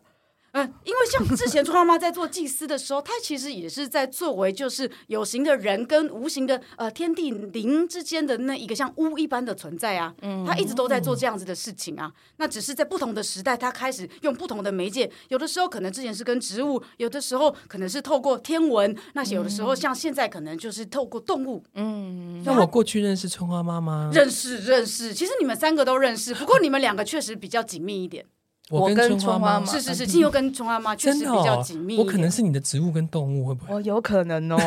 [0.53, 10.13] 嗯，因为像之前春花妈在做祭司的时候，她其实也是在作为就是有形的人跟无形的呃天地灵之间的那一个像巫一般的存在啊。
[10.21, 12.11] 嗯，她一直都在做这样子的事情啊。
[12.37, 21.63] 那只是在不同的时代，她开始用不同的媒介，有的时候可能之前是跟植物，有的时候可能是透过天文，那有的时候像现在可能就是透过动物。
[21.75, 24.09] 嗯，那我过去认识春花妈妈？
[24.11, 28.25] 认识认识，其实你们三个都认识，不过你们两个确实比较紧密一点。
[28.69, 31.97] 我跟春花妈是是是，静又跟春花妈确实比较紧密。
[31.97, 33.73] 我可能是你的植物跟动物，会不会？
[33.73, 34.57] 我有可能哦。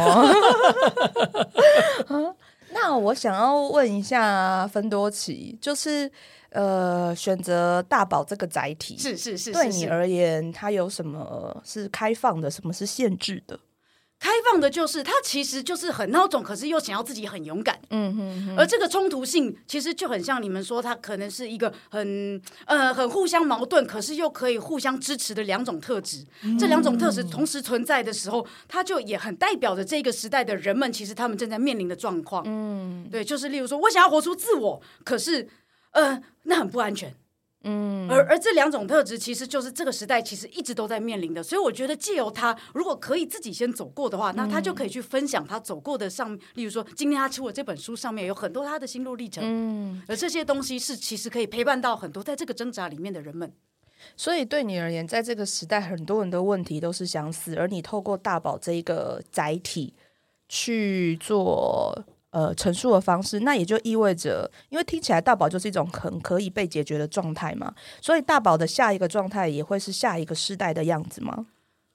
[2.75, 6.11] 那我想要问一下芬多奇，就是
[6.51, 13.59] 呃，选择大宝这个载体，是是是，对你而言，它有什么是开放的，什么是限制的？
[14.23, 17.77] 开放的就是他其实就是很孬种，可是又想要自己很勇敢。
[17.91, 26.25] 嗯哼，而这个冲突性其实就很像你们说，他可能是一个很呃很互相矛盾，可是又可以互相支持的两种特质。
[26.45, 32.45] 嗯、这两种特质同时存在的时候，他就也很代表着这个时代的人们，其实他们正在面临的状况。
[32.47, 35.49] 嗯，对，就是例如说，我想要活出自我，可是
[35.91, 37.13] 呃，那很不安全。
[37.65, 53.53] 嗯，而而这两种特质，其实就是这个时代其实一直都在面临的，所以我觉得借由他，如果可以自己先走过的话，那他就可以去分享他走过的上，例如说今天他出的这本书上面有很多他的心路历程，嗯，而这些东西是其实可以陪伴到很多在这个挣扎里面的人们。
[54.17, 59.95] 所以对你而言，在这个时代，很多人的问题都是相似，而你透过大宝这一个载体
[60.49, 62.05] 去做。
[62.33, 71.47] 呃，陈述的方式，那也就意味着，因为听起来大宝就是一种很可以被解决的状态嘛，所以大宝的下一个状态也会是下一个世代的样子吗？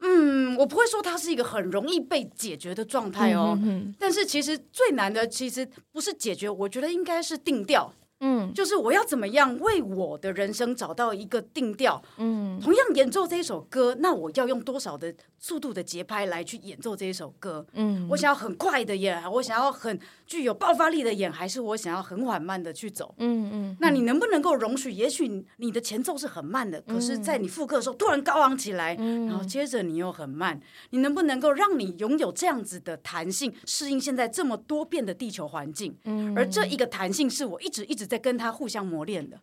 [0.01, 7.91] 嗯，我不会说它是一个很容易被解决的状态哦，嗯、哼哼，但是其实最难的其实不是解决，我觉得应该是定调。
[8.19, 12.01] 嗯，就是我要怎么样为我的人生找到一个定调。
[12.17, 17.63] 嗯，同样演奏这一首歌，那我要用多少的速度的节拍来去演奏这一首歌？
[17.73, 23.13] 嗯，我想要很快的演，我想要很具有爆发力的演，还是我想要很缓慢的去走？
[23.19, 24.91] 嗯嗯，那你能不能够容许？
[24.91, 30.59] 也许你的前奏是很慢的，可是在你复刻的时候突然高昂起来，然后接着你又很慢，
[30.89, 35.95] 你能不能够让你拥有这样子的弹性，适应现在这么多变的地球环境？
[36.05, 38.06] 嗯，而这一个弹性是我一直一直。
[38.07, 39.39] 在跟他互相磨练的，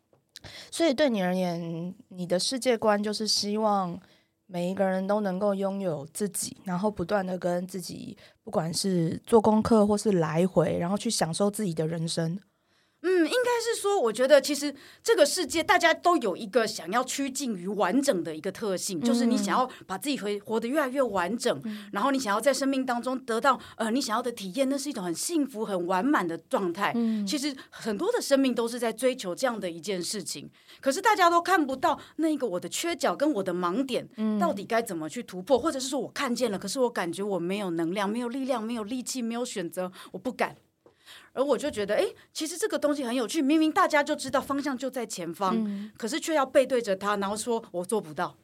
[0.70, 4.00] 所以对你而言，你的世界观就是希望
[4.46, 12.38] 每一个人都能够拥有自己，然后不断的跟自己，不管是做功课或是来回，然后去享受自己的人生。
[13.06, 26.92] 嗯，应该是说，我觉得其实这个世界大家都有一个想要趋近于完整的一个特性，嗯、就是你想要把自己活活得越来越完整，嗯、然后你想要在生命当中得到呃你想要的体验，那是一种很幸福、很完满的状态。
[26.96, 30.50] 嗯、其实很多的生命都是在追求这样的一件事情，
[30.80, 34.08] 可是大家都看不到那个我的缺角跟我的盲点，
[34.40, 40.56] 到底该怎么去突破，嗯、或者是说我看见了，可是我感觉我没有能量、没有力量、没有力气、没有选择，我不敢。
[41.34, 43.42] 而我就觉得，哎，其实这个东西很有趣。
[43.42, 48.34] 明明大家就知道方向就在前方，嗯、可是却要背对着他，然后说我做不到。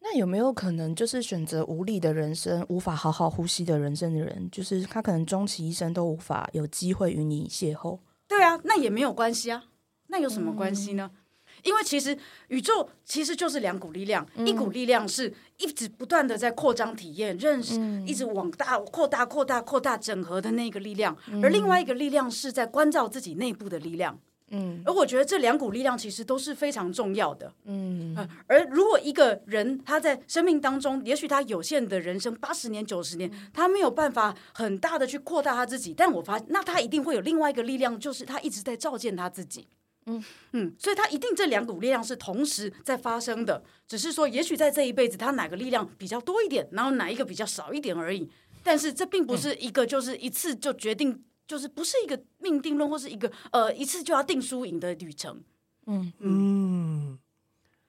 [0.00, 7.98] 那有没有可能，就是选择无力的人生，无法好好呼吸的人生的人，就是他可能终其一生都无法有机会与你邂逅？
[8.28, 9.64] 对啊，那也没有关系啊，
[10.06, 11.10] 那有什么关系呢？
[11.12, 11.20] 嗯
[11.66, 12.16] 因为其实
[12.48, 24.18] 宇宙其实就是两股力量，嗯、一股力量是一直不断的在扩张体验、认识，嗯、一直往大扩大、扩大、扩大整合的那个力量，嗯、而另外一个力量是在关照自己内部的力量。
[24.50, 27.52] 嗯，而我觉得这两股力量其实都是非常重要的。
[27.64, 39.66] 嗯、呃，而如果一个人他在生命当中，也许他有限的人生八十年、九十年，他没有办法很大的去扩大他自己，但我发现那他一定会有另外一个力量，就是他一直在照见他自己。
[40.08, 48.30] 嗯嗯，所以他一定这两股力量是同时在发生的，只是说也许在这一辈子他哪个力量比较多一点，然后哪一个比较少一点而已。
[48.62, 55.42] 但是这并不是一个就是一次就决定，就是不是一个命定论或是一个呃一次就要定输赢的旅程。
[55.86, 57.18] 嗯嗯，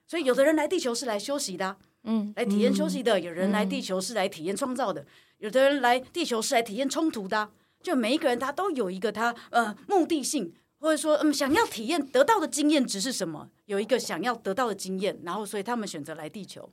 [0.06, 5.02] 所以有的人来地球是来休息的，嗯，来体验休息的；有人来地球是来体验创造的；
[5.38, 7.50] 有的人来地球是来体验冲突的。
[7.80, 10.52] 就每一个人他都有一个他呃目的性。
[10.80, 13.48] 或者说，嗯，想要体验得到的经验值是什么？
[13.66, 16.70] 有一个想要得到的经验，然后所以他们选择来地球。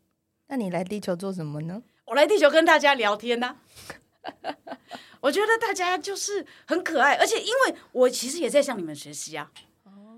[0.47, 1.81] 那你来地球做什么呢？
[2.05, 4.55] 我来地球跟大家聊天呐、啊。
[5.21, 9.51] 我觉得大家就是很可爱，而且因为我其实也在向你们学习啊。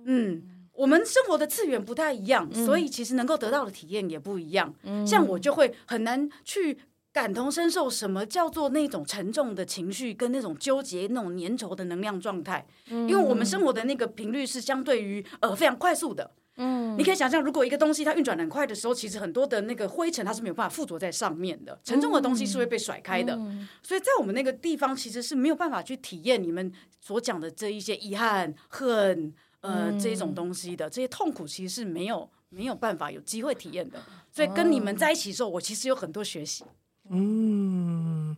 [0.03, 4.73] 嗯，我们生活的次元不太一样，嗯、所以其实能够得到的体验也不一样。
[4.83, 6.77] 嗯、像我就会很难去。
[7.17, 12.63] 感同身受，什么叫做那种沉重的情绪跟那种纠结、那种粘稠的能量状态？
[12.91, 16.29] 嗯、因为我们生活的那个频率是相对于呃非常快速的。
[16.57, 23.33] 嗯，你可以想象，如果一个东西它运转很快的时候，其实很多的那个灰尘它是没有办法附着在上面的，沉重的东西是会被甩开的。
[23.33, 33.99] 嗯、所以在我们那个地方，其实是没有办法去体验你们所讲的这一些遗憾、恨呃、嗯、这一种东西的这些痛苦，其实是没有没有办法有机会体验的。
[34.31, 36.63] 所以跟你们在一起的时候，我其实有很多学习。
[37.09, 38.35] 嗯，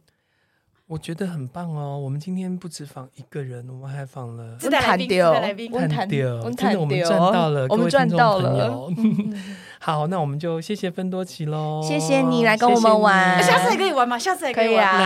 [0.87, 1.97] 我觉得很棒哦。
[1.97, 8.87] 我们今天不止访一个人，我们还访了自带来宾，谈掉，真的我们赚到了，我们赚到了。
[9.81, 11.81] 好，那我们就谢谢芬多奇喽。
[11.81, 14.19] 谢谢你来跟我们玩，下次也可以玩吗？
[14.19, 14.97] 下次也可以啊，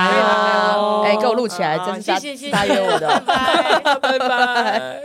[1.03, 2.81] 来，哎，给我录起来，真是谢谢谢谢。
[2.81, 3.99] 我的， 拜拜。
[3.99, 5.01] 拜拜。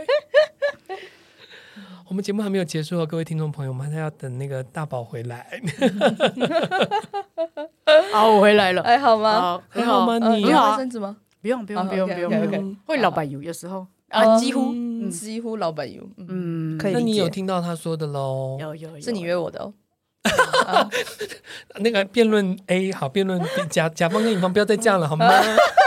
[2.08, 5.60] 我们们节目还没有结束哦，各位听众朋友，我们还要等那个大宝回来。
[8.12, 9.60] 好， 我回来了，还好吗？
[9.68, 10.18] 还好吗？
[10.18, 11.18] 你有卫生纸吗？
[11.42, 12.76] 不用，不用，不用，不用。
[12.86, 14.74] 会老板油，有时候啊，几乎，
[15.10, 16.02] 几乎老板油。
[16.16, 16.94] 嗯，可以。
[16.94, 18.56] 那你有听到他说的喽？
[18.58, 19.74] 有有，是你约我的哦。
[21.80, 25.26] 那个辩论 A 好，辩论甲甲方跟乙方不要再这样了，好吗？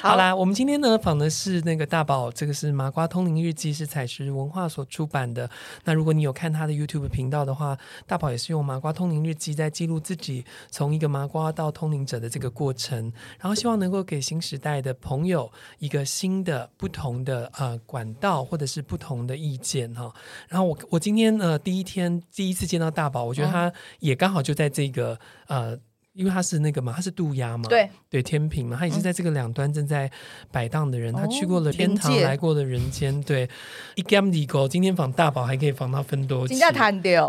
[0.00, 5.48] 好啦，我们今天呢访的是那个大宝，这个是麻瓜通灵日记，是采石文化所出版的。
[5.84, 7.76] 那如果你有看他的 YouTube 频道的话，
[8.06, 20.12] 大宝也是用麻瓜通灵日记在记录自己从一个麻瓜到通灵者的这个过程，然后希望能够给新时代的朋友一个新的、不同的呃管道或者是不同的意见哈。
[20.48, 25.18] 然后我我今天呃第一天第一次见到大宝，我觉得他也刚好就在这个
[25.48, 25.78] 呃。
[26.18, 30.10] 因为他是那个嘛，他是渡鸦嘛，对对，天平嘛，他也是在这个两端正在
[30.50, 33.48] 摆荡的人，嗯、他去过了天堂，来过了人间，对。
[33.94, 36.58] 一 gam 里狗，今天访大宝还可以访到分多期，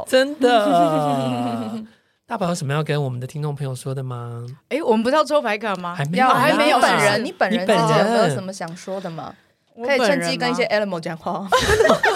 [0.07, 1.85] 真的。
[2.25, 4.43] 大宝有什么要跟我们的听众朋友说的吗？
[4.69, 5.93] 哎，我们不是要抽牌卡吗？
[5.93, 6.79] 还没有，还没有。
[6.79, 9.35] 本人，你本人自己有没有什么想说的吗？
[9.86, 11.47] 可以趁机跟一些 animal 讲话，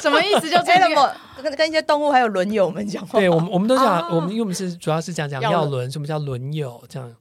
[0.02, 0.50] 什么意思？
[0.50, 3.20] 就 animal 跟跟一些动物还有轮友们讲话。
[3.20, 7.16] 对，我们我们都讲，我们因为我们是主要是讲讲药轮，什么叫轮友这样。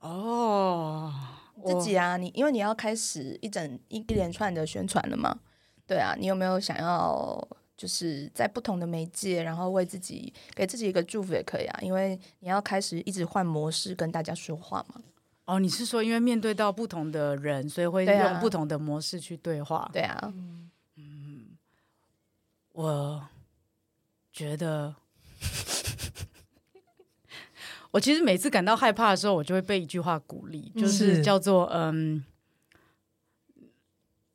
[0.00, 1.12] 哦，
[1.64, 5.36] 自己啊，你因为你要开始一整一一连串的宣传了嘛？
[5.86, 11.78] 对啊，你有没有想要就是在不同的媒介，然后为自己给自己一个祝福也可以啊？
[11.80, 15.00] 因为你要开始一直换模式跟大家说话嘛。
[15.46, 19.88] 哦，你是说因为面对到不同的人，所以会用不同的模式去对话？
[19.92, 20.32] 对啊，
[20.96, 21.46] 嗯，
[22.72, 23.28] 我
[24.32, 24.94] 觉得，
[27.92, 32.24] 我其实每次感到害怕的时候，我就会被一句话鼓励，就是叫做“嗯，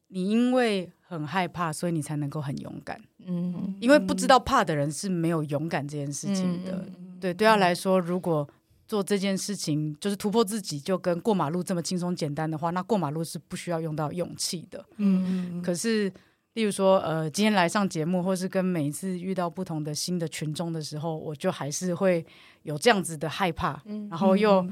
[0.07, 6.86] 你因为很害怕，所以你才能够很勇敢。”嗯，因为不知道怕的人是没有勇敢这件事情的。
[7.20, 8.49] 对，对他来说，如果
[8.91, 14.85] 做这件事情就是突破自己，就跟过马路这么轻松简单的话，那过马路是不需要用到勇气的。
[14.97, 16.11] 嗯，可是，
[16.55, 22.25] 例如说，呃，今天来上节目，或是跟每一次遇到不同的新的群众的时候，我就还是会
[22.63, 24.67] 有这样子的害怕，嗯，然后又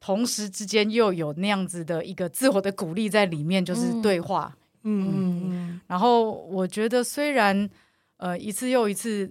[0.00, 4.56] 同时之间又有那样子的一个自我的鼓励在里面，就是对话。
[4.84, 7.68] 嗯，然后我觉得虽然
[8.16, 9.30] 呃一次又一次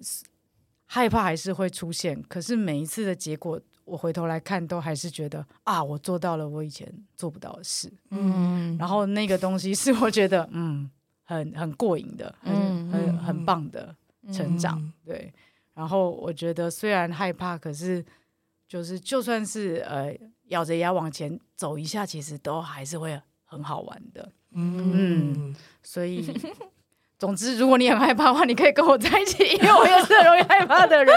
[0.86, 3.60] 害怕还是会出现，可是每一次的结果。
[3.88, 7.90] 我回头来看，都还是觉得啊，我做到了我以前做不到的事。
[8.10, 10.92] 嗯，然后那个东西是我觉得嗯，
[11.24, 13.96] 很很过瘾的，很、嗯、很很棒的
[14.34, 14.78] 成长。
[14.80, 15.34] 嗯、对，
[15.74, 18.04] 然后我觉得虽然害怕，可是
[18.68, 20.14] 就是就算是呃
[20.50, 24.30] 咬着牙往前走一下，其实都还是会很好玩的。
[24.52, 26.26] 嗯，嗯，所以。
[27.20, 31.16] 总之，如果你很害怕的话，你可以跟我在一起， 因为我也是很容易害怕的人。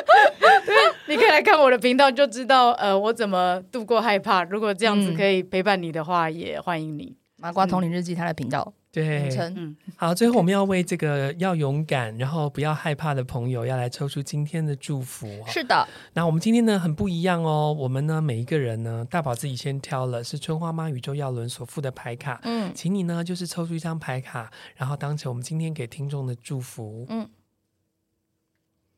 [0.64, 0.74] 对，
[1.06, 4.42] 你可以来看我的频道，就知道呃我怎么度过害怕。
[4.44, 7.16] 如果这样子可以陪伴你的话，嗯、也欢迎你。
[7.36, 8.72] 麻瓜统领日记，他的频道。
[8.94, 15.28] 对，嗯，好，最后我们要为这个要勇敢，然后不要害怕的朋友，要来抽出今天的祝福。
[15.48, 27.04] 是的，那我们今天呢很不一样哦，我们呢每一个人呢，大宝自己先挑了，是春花妈宇宙耀伦所附的牌卡，嗯，请你呢就是抽出一张牌卡，然后当成我们今天给听众的祝福。
[27.08, 27.28] 嗯，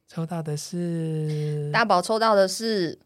[0.06, 1.70] 抽到的是？
[1.72, 2.98] 大宝，抽到的是。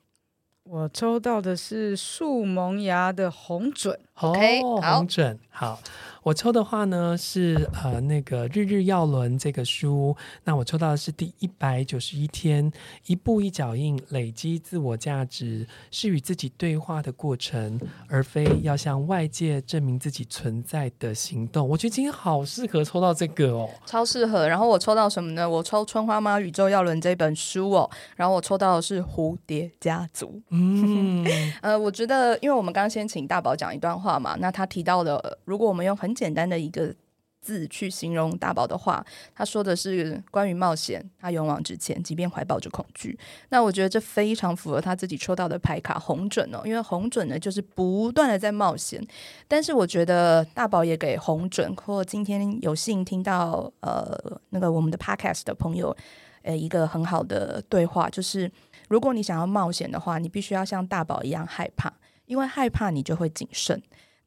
[0.65, 5.81] 我抽到的是树萌芽的红准，OK，哦，红准，好。
[6.23, 10.15] 我抽的话呢是呃那个日日要轮这个书，
[10.45, 12.71] 那我抽到的是第一百九十一天，
[13.07, 21.67] 一步一脚印累积自我价值，是与自己对话的过程，而非要向外界证明自己存在的行动。
[21.67, 24.47] 我觉得今天好适合抽到这个哦，超适合。
[24.47, 25.49] 然后我抽到什么呢？
[25.49, 30.41] 我抽春花妈宇宙要轮这本书哦，然后我抽到的是蝴蝶家族。
[30.51, 31.27] 嗯，
[31.63, 36.93] 呃，我觉得因为我们刚刚先请大宝讲一段话嘛，那他提到的，如果我们用很很简单的一个
[37.41, 41.09] 字去形容大宝的话，他说的是关于冒险。
[41.21, 43.17] 他勇往直前，即便怀抱着恐惧。
[43.51, 49.01] 那我觉得这非常符合他自己抽到的牌卡红准哦，因为红准呢就是不断的在冒险。
[49.47, 54.19] 但是我觉得大宝也给红准，或今天有幸听到呃
[54.51, 55.97] 那个我们的 podcast 的朋友，
[56.43, 58.51] 呃一个很好的对话，就是
[58.89, 61.91] 如果你想要冒险的话，你必须要像大宝一样害怕，
[62.27, 63.81] 因为害怕你就会谨慎。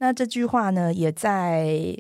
[0.04, 1.98] 那这句话呢，也在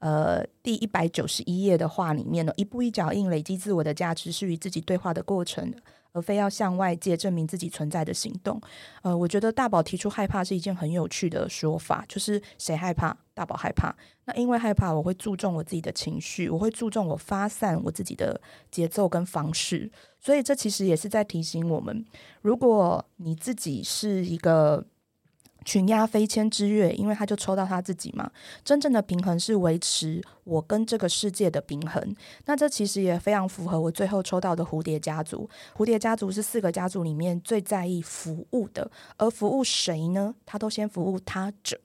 [0.00, 5.72] 呃第一百九十一页的话里面呢，一步一脚印累积自我的价值，是与自己对话的过程，
[6.12, 8.60] 而非要向外界证明自己存在的行动。
[9.00, 13.96] 呃，我觉得大宝提出害怕是一件很有趣的说法，就是谁害怕大宝害怕。
[14.26, 18.38] 那因为害怕，我会注重我自己的情绪，我会注重我发散我自己的
[18.70, 19.90] 节奏跟方式。
[20.20, 22.04] 所以这其实也是在提醒我们，
[22.42, 24.84] 如果你自己是一个。
[25.66, 28.30] 群鸦飞迁之月，因为他就抽到他自己嘛。
[28.64, 32.16] 真正的平衡是维持我跟这个世界的平衡。
[32.46, 35.50] 那这其实也非常符合我最后抽到的蝴蝶家族。
[35.76, 38.88] 蝴蝶家族是四个家族里面最在意服务的，
[39.18, 40.34] 而服务谁呢？
[40.46, 41.78] 他都先服务他者，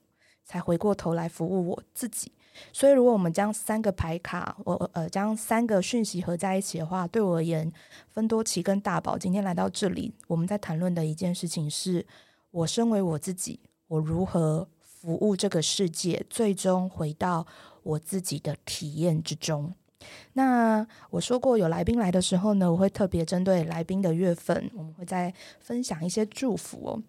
[0.44, 2.30] 才回过头来服务我自己。
[2.72, 7.72] 所以，如果我们将三个牌卡，我呃将三个讯息合在一起的话，对我而言，
[8.12, 12.06] 芬多奇跟大宝今天来到这里，我们在谈论的一件事情是：
[12.52, 13.58] 我身为我自己。
[13.92, 17.46] 我如何服务这个世界，最终回到
[17.82, 19.70] 我自己的体验之中。
[20.32, 27.02] 那我说过，有来宾来的时候呢，我会特别针对来宾的月份，我们会再分享一些祝福哦。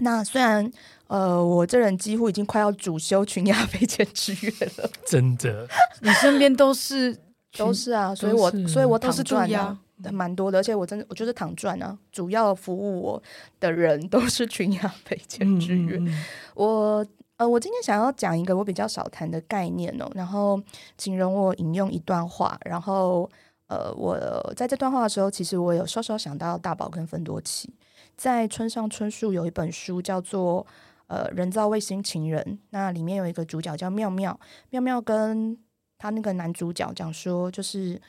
[0.00, 0.70] 那虽然
[1.06, 5.66] 呃，我这人几乎已经快要主修群鸦飞迁之月了， 真的，
[6.02, 7.16] 你身边都是
[7.56, 9.78] 都是啊，所以我所以我躺赚啊。
[10.12, 13.22] 蛮多的，而且我真的我就是躺赚啊，主要服务我
[13.58, 15.96] 的人都是群鸦飞迁之月。
[15.98, 16.24] 嗯嗯、
[16.54, 20.60] 我呃，我今天想要讲一个我比较少谈的概念哦，然后
[20.96, 23.28] 请容我引用一段话，然后
[23.66, 24.18] 呃，我
[24.56, 27.72] 在这段话的时候，其实我有稍稍想到大宝跟芬多奇，
[28.16, 30.66] 在村上春树有一本书叫做
[31.06, 34.38] 呃《人造卫星情人》，那里面有一个主角叫妙妙，
[34.70, 35.56] 妙妙跟
[35.96, 38.00] 他那个男主角讲说，就是。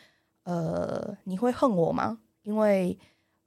[0.50, 2.18] 呃，你会恨我吗？
[2.42, 2.98] 因为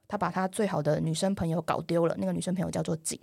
[0.07, 3.19] 他把他最好的女生朋友搞丢了，那个女生朋友叫做景。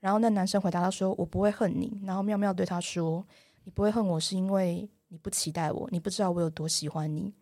[0.00, 3.26] 然后那男生回答他说：“我不会恨你。”然后妙妙对他说
[3.64, 7.32] ：“你不会恨我，是因为你不期待我，你不知道我有多喜欢你。”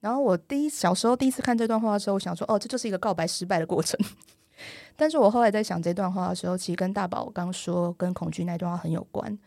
[0.00, 3.98] 然后我第一小时候第一次看这段话的时候，我想说：“哦，这就是一个告白失败的过程。
[4.94, 9.38] ”但是我后来在想这段话的时候，其实跟大宝刚说跟恐惧那段话很有关。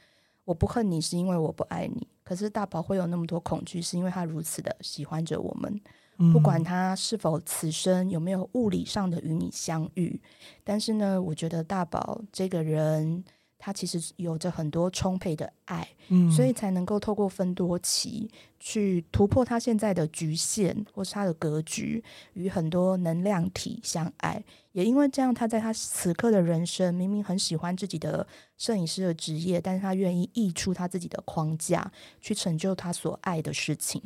[0.47, 2.07] 我不恨你，是因为我不爱你。
[2.23, 5.81] 可是大宝会有那么多恐惧，是因为他如此的喜欢着我们。
[6.31, 10.19] 不管他是否此生有没有物理上的与你相遇，
[10.63, 13.23] 但是呢，我觉得大宝这个人。
[13.59, 18.29] 他其实有着很多充沛的爱，嗯，所以才能够透过分多期
[18.59, 22.03] 去突破他现在的局限，或是他的格局，
[22.33, 24.43] 与很多能量体相爱。
[24.73, 28.25] 也因为这样，他在他此刻的人生，明明很喜欢自己的
[28.59, 31.91] 摄影师的职业，但是他愿意溢出他自己的框架，
[32.21, 33.99] 去成就他所爱的事情。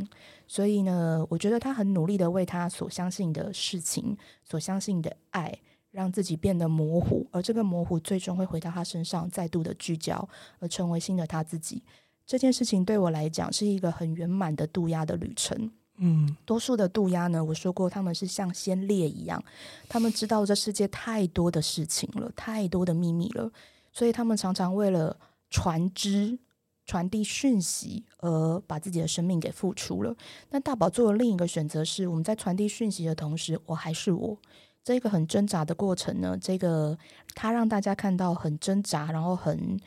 [0.47, 5.59] 所以呢，我觉得他很努力的为他所相信的事情，所相信的爱。
[5.91, 10.27] 让自己变得模糊，而这个模糊最终会回到他身上，再度的聚焦，
[10.59, 11.83] 而成为新的他自己。
[12.25, 15.69] 这件事情对我来讲是一个很圆满的渡鸦的旅程。
[15.97, 19.43] 嗯，多数的渡鸦呢，我说过他们是像先烈一样，
[19.89, 23.51] 他们知道这世界太多的事情了，太多的秘密了，
[23.91, 25.15] 所以他们常常为了
[25.49, 26.39] 传知、
[26.85, 30.15] 传递讯息而把自己的生命给付出了。
[30.49, 34.37] 那大宝做的另一个选择是，我们在传递讯息的同时，我还是我。
[34.83, 36.97] 这个很挣扎的过程呢，这个
[37.35, 39.79] 他让大家看到很挣扎，然后很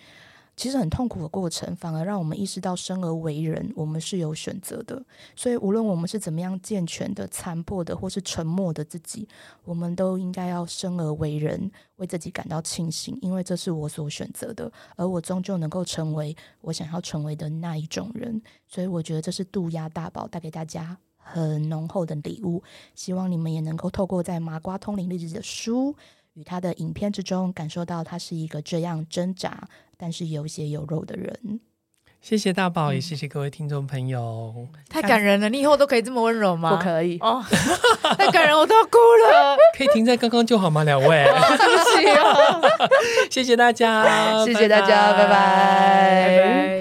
[0.57, 5.05] 其实很痛苦的过程，反而让我们意识到生而为人，我们是有选择的。
[5.35, 9.27] 所以无论我们是怎么样健全的、残破的，或是沉默的自己，
[9.65, 18.41] 我们都应该要生而为人，为自己感到庆幸，因为这是我所选择的，而我终究能够成为我想要成为的那一种人。
[18.69, 20.97] 所以我觉得这是渡鸦大宝带给大家。
[21.25, 22.63] 很浓厚的礼物，
[22.95, 25.97] 希望你们也能够透过在麻瓜通灵日记的书
[26.35, 31.61] 与他的影片之中，感受到他是一个这样挣扎，但是有血有肉的人。
[32.21, 35.49] 谢谢大宝，也谢谢各位听众朋友，太感人了！
[35.51, 36.75] 你以后都可以这么温柔吗？
[36.75, 37.45] 不可以哦，
[38.17, 39.57] 太感人，我都要哭了。
[39.77, 40.85] 可以停在刚刚就好吗？
[40.85, 42.61] 两位， 对不起啊，
[43.29, 45.29] 谢谢大家，谢谢大家，拜拜。
[45.29, 46.74] 拜拜。